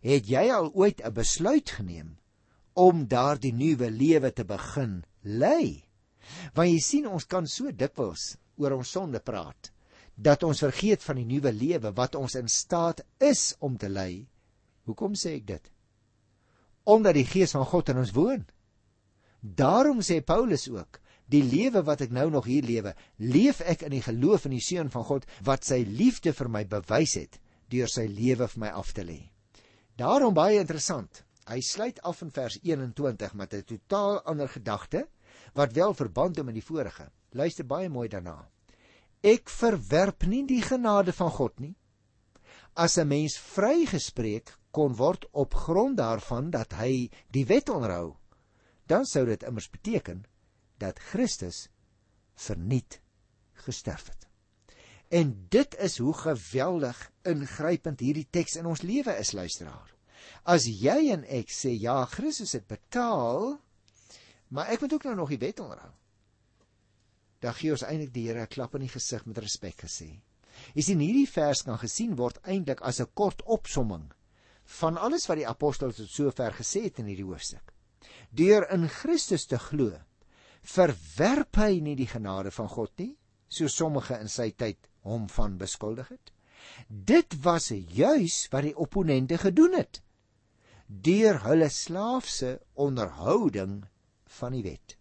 Het 0.02 0.26
jy 0.26 0.50
al 0.50 0.68
ooit 0.74 1.00
'n 1.00 1.14
besluit 1.14 1.70
geneem 1.70 2.18
om 2.74 3.06
daardie 3.06 3.54
nuwe 3.54 3.90
lewe 3.90 4.32
te 4.32 4.44
begin 4.44 5.04
lei? 5.22 5.84
Want 6.54 6.68
jy 6.68 6.80
sien 6.80 7.06
ons 7.06 7.24
kan 7.24 7.46
so 7.46 7.70
dikwels 7.70 8.36
oor 8.56 8.76
ons 8.76 8.90
sonde 8.90 9.20
praat, 9.20 9.70
dat 10.14 10.42
ons 10.42 10.62
vergeet 10.64 11.02
van 11.02 11.20
die 11.20 11.28
nuwe 11.28 11.52
lewe 11.52 11.92
wat 11.96 12.16
ons 12.18 12.34
in 12.38 12.48
staat 12.48 13.00
is 13.18 13.54
om 13.60 13.76
te 13.76 13.88
lei. 13.88 14.26
Hoekom 14.88 15.14
sê 15.16 15.36
ek 15.38 15.46
dit? 15.46 15.70
Omdat 16.84 17.14
die 17.14 17.28
Gees 17.28 17.54
van 17.54 17.64
God 17.66 17.92
in 17.92 18.02
ons 18.02 18.12
woon. 18.16 18.42
Daarom 19.40 20.02
sê 20.02 20.20
Paulus 20.20 20.68
ook, 20.70 20.98
die 21.26 21.42
lewe 21.42 21.82
wat 21.86 22.02
ek 22.04 22.12
nou 22.12 22.28
nog 22.30 22.46
hier 22.50 22.66
lewe, 22.66 22.92
leef 23.18 23.62
ek 23.64 23.86
in 23.86 23.96
die 23.96 24.04
geloof 24.04 24.46
in 24.46 24.56
die 24.56 24.64
seun 24.64 24.90
van 24.92 25.06
God 25.08 25.26
wat 25.46 25.64
sy 25.64 25.82
liefde 25.86 26.34
vir 26.36 26.50
my 26.52 26.64
bewys 26.68 27.16
het 27.18 27.38
deur 27.72 27.88
sy 27.88 28.04
lewe 28.10 28.48
vir 28.52 28.60
my 28.66 28.72
af 28.76 28.92
te 28.92 29.04
lê. 29.06 29.20
Daarom 29.96 30.34
baie 30.36 30.60
interessant. 30.60 31.22
Hy 31.48 31.60
sluit 31.64 31.98
af 32.06 32.20
in 32.22 32.30
vers 32.30 32.58
21 32.62 33.34
met 33.34 33.54
'n 33.54 33.64
totaal 33.64 34.20
ander 34.22 34.48
gedagte 34.48 35.06
wat 35.54 35.72
wel 35.72 35.94
verband 35.94 36.36
hou 36.36 36.44
met 36.44 36.54
die 36.54 36.64
vorige. 36.64 37.10
Luister 37.32 37.64
baie 37.64 37.88
mooi 37.88 38.08
daarna. 38.12 38.36
Ek 39.22 39.48
verwerp 39.50 40.26
nie 40.28 40.42
die 40.48 40.62
genade 40.64 41.14
van 41.16 41.30
God 41.32 41.60
nie. 41.60 41.74
As 42.74 42.98
'n 42.98 43.08
mens 43.08 43.38
vrygespreek 43.38 44.52
kon 44.72 44.96
word 44.96 45.26
op 45.32 45.54
grond 45.54 45.96
daarvan 45.96 46.50
dat 46.50 46.72
hy 46.72 47.10
die 47.30 47.46
wet 47.46 47.68
onderhou, 47.68 48.16
dan 48.86 49.04
sou 49.06 49.24
dit 49.26 49.42
immers 49.42 49.70
beteken 49.70 50.24
dat 50.78 50.98
Christus 50.98 51.68
verniet 52.34 53.00
gesterf 53.52 54.08
het. 54.08 54.26
En 55.08 55.46
dit 55.48 55.74
is 55.78 55.98
hoe 55.98 56.14
geweldig 56.14 57.12
ingrypend 57.22 58.00
hierdie 58.00 58.28
teks 58.30 58.56
in 58.56 58.66
ons 58.66 58.82
lewe 58.82 59.16
is, 59.18 59.32
luisteraar. 59.32 59.94
As 60.44 60.64
jy 60.66 61.12
en 61.12 61.24
ek 61.24 61.50
sê 61.50 61.78
ja, 61.78 62.04
Christus 62.04 62.52
het 62.52 62.66
betaal, 62.66 63.60
maar 64.48 64.66
ek 64.66 64.80
moet 64.80 64.92
ook 64.92 65.04
nou 65.04 65.14
nog 65.14 65.28
die 65.28 65.38
wet 65.38 65.60
onderhou 65.60 65.92
dan 67.42 67.54
gee 67.58 67.72
ons 67.74 67.84
eintlik 67.86 68.12
die 68.14 68.28
Here 68.28 68.42
'n 68.42 68.50
klap 68.54 68.74
in 68.78 68.86
die 68.86 68.92
gesig 68.92 69.26
met 69.26 69.38
respek 69.38 69.84
gesê. 69.84 70.10
Jy 70.74 70.82
sien 70.82 71.00
hierdie 71.02 71.28
vers 71.28 71.62
kan 71.66 71.78
gesien 71.78 72.16
word 72.16 72.38
eintlik 72.46 72.82
as 72.82 73.00
'n 73.00 73.10
kort 73.14 73.42
opsomming 73.42 74.10
van 74.80 74.96
alles 74.96 75.26
wat 75.28 75.36
die 75.36 75.48
apostels 75.48 75.96
tot 75.96 76.10
sover 76.10 76.52
gesê 76.52 76.84
het 76.84 76.98
in 76.98 77.06
hierdie 77.06 77.26
hoofstuk. 77.26 77.72
Deur 78.30 78.68
in 78.70 78.88
Christus 78.88 79.46
te 79.46 79.58
glo, 79.58 79.98
verwerp 80.62 81.56
hy 81.56 81.80
nie 81.80 81.96
die 81.96 82.06
genade 82.06 82.50
van 82.50 82.68
God 82.68 82.92
nie, 82.98 83.16
so 83.48 83.66
sommige 83.68 84.18
in 84.20 84.28
sy 84.28 84.50
tyd 84.50 84.88
hom 85.02 85.28
van 85.28 85.58
beskuldig 85.58 86.08
het. 86.08 86.32
Dit 86.88 87.34
was 87.42 87.68
juis 87.68 88.48
wat 88.52 88.62
die 88.62 88.76
opponente 88.76 89.38
gedoen 89.38 89.74
het 89.74 90.02
deur 90.92 91.38
hulle 91.46 91.68
slaafse 91.72 92.60
onderhouding 92.74 93.84
van 94.38 94.52
die 94.52 94.62
wet. 94.62 94.96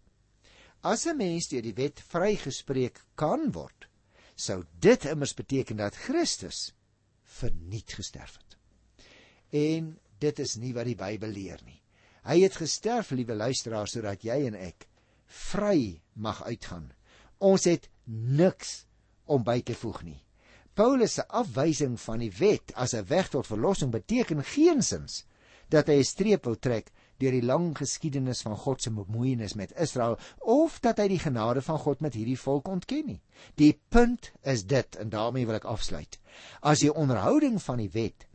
As 0.82 1.06
'n 1.06 1.16
mens 1.16 1.46
deur 1.46 1.62
die 1.62 1.78
wet 1.78 2.00
vrygespreek 2.10 3.04
kan 3.14 3.52
word, 3.54 3.86
sou 4.34 4.64
dit 4.80 5.04
immers 5.04 5.34
beteken 5.34 5.76
dat 5.78 5.94
Christus 5.94 6.72
verniet 7.22 7.92
gesterf 7.92 8.34
het. 8.40 8.56
En 9.50 9.98
dit 10.18 10.38
is 10.38 10.56
nie 10.56 10.72
wat 10.74 10.88
die 10.90 10.98
Bybel 10.98 11.30
leer 11.30 11.60
nie. 11.64 11.78
Hy 12.26 12.40
het 12.42 12.58
gesterf, 12.58 13.10
liewe 13.10 13.34
luisteraars, 13.34 13.94
sodat 13.94 14.24
jy 14.26 14.46
en 14.46 14.58
ek 14.58 14.88
vry 15.26 16.00
mag 16.14 16.42
uitgaan. 16.42 16.90
Ons 17.38 17.64
het 17.70 17.88
niks 18.04 18.84
om 19.26 19.44
by 19.46 19.60
te 19.62 19.74
voeg 19.74 20.02
nie. 20.02 20.20
Paulus 20.74 21.14
se 21.14 21.24
afwysing 21.28 21.98
van 22.00 22.22
die 22.24 22.32
wet 22.38 22.72
as 22.74 22.94
'n 22.94 23.06
weg 23.06 23.28
tot 23.28 23.46
verlossing 23.46 23.92
beteken 23.92 24.42
geensins 24.42 25.24
dat 25.68 25.86
hy 25.86 25.98
'n 26.00 26.04
streep 26.04 26.44
wil 26.44 26.58
trek 26.58 26.90
deur 27.22 27.34
die 27.36 27.44
lang 27.46 27.70
geskiedenis 27.78 28.42
van 28.46 28.56
God 28.58 28.82
se 28.82 28.90
bemoeienis 28.94 29.54
met 29.58 29.74
Israel 29.80 30.18
of 30.38 30.80
dat 30.84 30.98
hy 31.02 31.08
die 31.12 31.22
genade 31.22 31.62
van 31.62 31.78
God 31.82 32.02
met 32.04 32.18
hierdie 32.18 32.38
volk 32.38 32.68
ontken 32.72 33.06
nie. 33.06 33.20
Die 33.60 33.72
punt 33.94 34.32
is 34.42 34.66
dit 34.66 34.98
en 34.98 35.12
daarmee 35.12 35.46
wil 35.46 35.60
ek 35.60 35.68
afsluit. 35.70 36.18
As 36.60 36.82
die 36.82 36.92
onderhouding 36.92 37.60
van 37.62 37.82
die 37.82 37.90
wet 37.94 38.26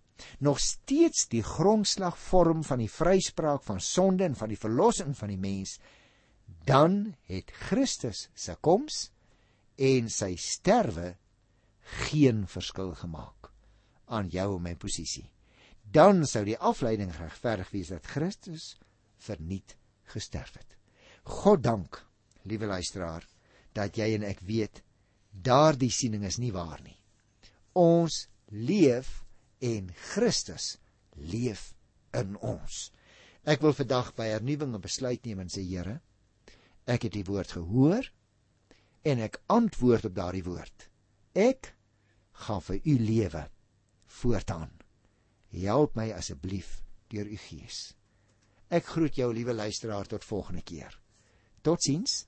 nog 0.41 0.59
steeds 0.63 1.27
die 1.29 1.43
grondslag 1.45 2.17
vorm 2.17 2.63
van 2.65 2.81
die 2.81 2.89
vryspraak 2.89 3.61
van 3.67 3.81
sonde 3.83 4.25
en 4.25 4.35
van 4.39 4.49
die 4.49 4.57
verlossing 4.57 5.13
van 5.17 5.29
die 5.29 5.41
mens, 5.41 5.77
dan 6.65 7.15
het 7.29 7.53
Christus 7.67 8.27
se 8.33 8.57
koms 8.65 9.11
en 9.77 10.09
sy 10.09 10.33
sterwe 10.41 11.13
geen 12.09 12.45
verskil 12.49 12.95
gemaak 12.97 13.51
aan 14.07 14.31
jou 14.33 14.55
en 14.55 14.63
my 14.63 14.75
posisie 14.79 15.27
dan 15.91 16.25
sou 16.27 16.43
die 16.45 16.57
afleiding 16.57 17.11
regverdig 17.15 17.69
wees 17.71 17.91
dat 17.93 18.05
Christus 18.05 18.75
verniet 19.23 19.75
gesterf 20.11 20.57
het. 20.59 20.75
God 21.23 21.63
dank, 21.63 21.99
liewe 22.47 22.67
luisteraar, 22.67 23.25
dat 23.75 23.97
jy 23.97 24.13
en 24.15 24.25
ek 24.27 24.41
weet 24.47 24.81
daardie 25.31 25.91
siening 25.93 26.25
is 26.27 26.39
nie 26.41 26.53
waar 26.55 26.81
nie. 26.83 26.97
Ons 27.77 28.25
leef 28.49 29.23
en 29.63 29.91
Christus 30.11 30.77
leef 31.15 31.73
in 32.15 32.37
ons. 32.41 32.87
Ek 33.47 33.61
wil 33.63 33.75
vandag 33.75 34.13
by 34.15 34.31
hernuwing 34.33 34.73
'n 34.75 34.81
besluit 34.81 35.23
neem 35.25 35.39
en 35.39 35.49
sê 35.49 35.63
Here, 35.63 36.01
ek 36.85 37.03
het 37.03 37.13
die 37.13 37.27
woord 37.27 37.51
gehoor 37.51 38.11
en 39.03 39.19
ek 39.19 39.41
antwoord 39.47 40.05
op 40.05 40.15
daardie 40.15 40.43
woord. 40.43 40.89
Ek 41.33 41.75
gaan 42.31 42.61
vir 42.61 42.79
u 42.83 42.97
lewe 42.99 43.49
voortaan. 44.05 44.76
Help 45.51 45.95
my 45.95 46.11
asseblief 46.13 46.81
deur 47.11 47.27
u 47.27 47.37
Gees. 47.37 47.93
Ek 48.67 48.85
groet 48.85 49.15
jou 49.15 49.29
liewe 49.33 49.53
luisteraar 49.53 50.07
tot 50.07 50.25
volgende 50.27 50.61
keer. 50.61 50.99
Totsiens. 51.61 52.25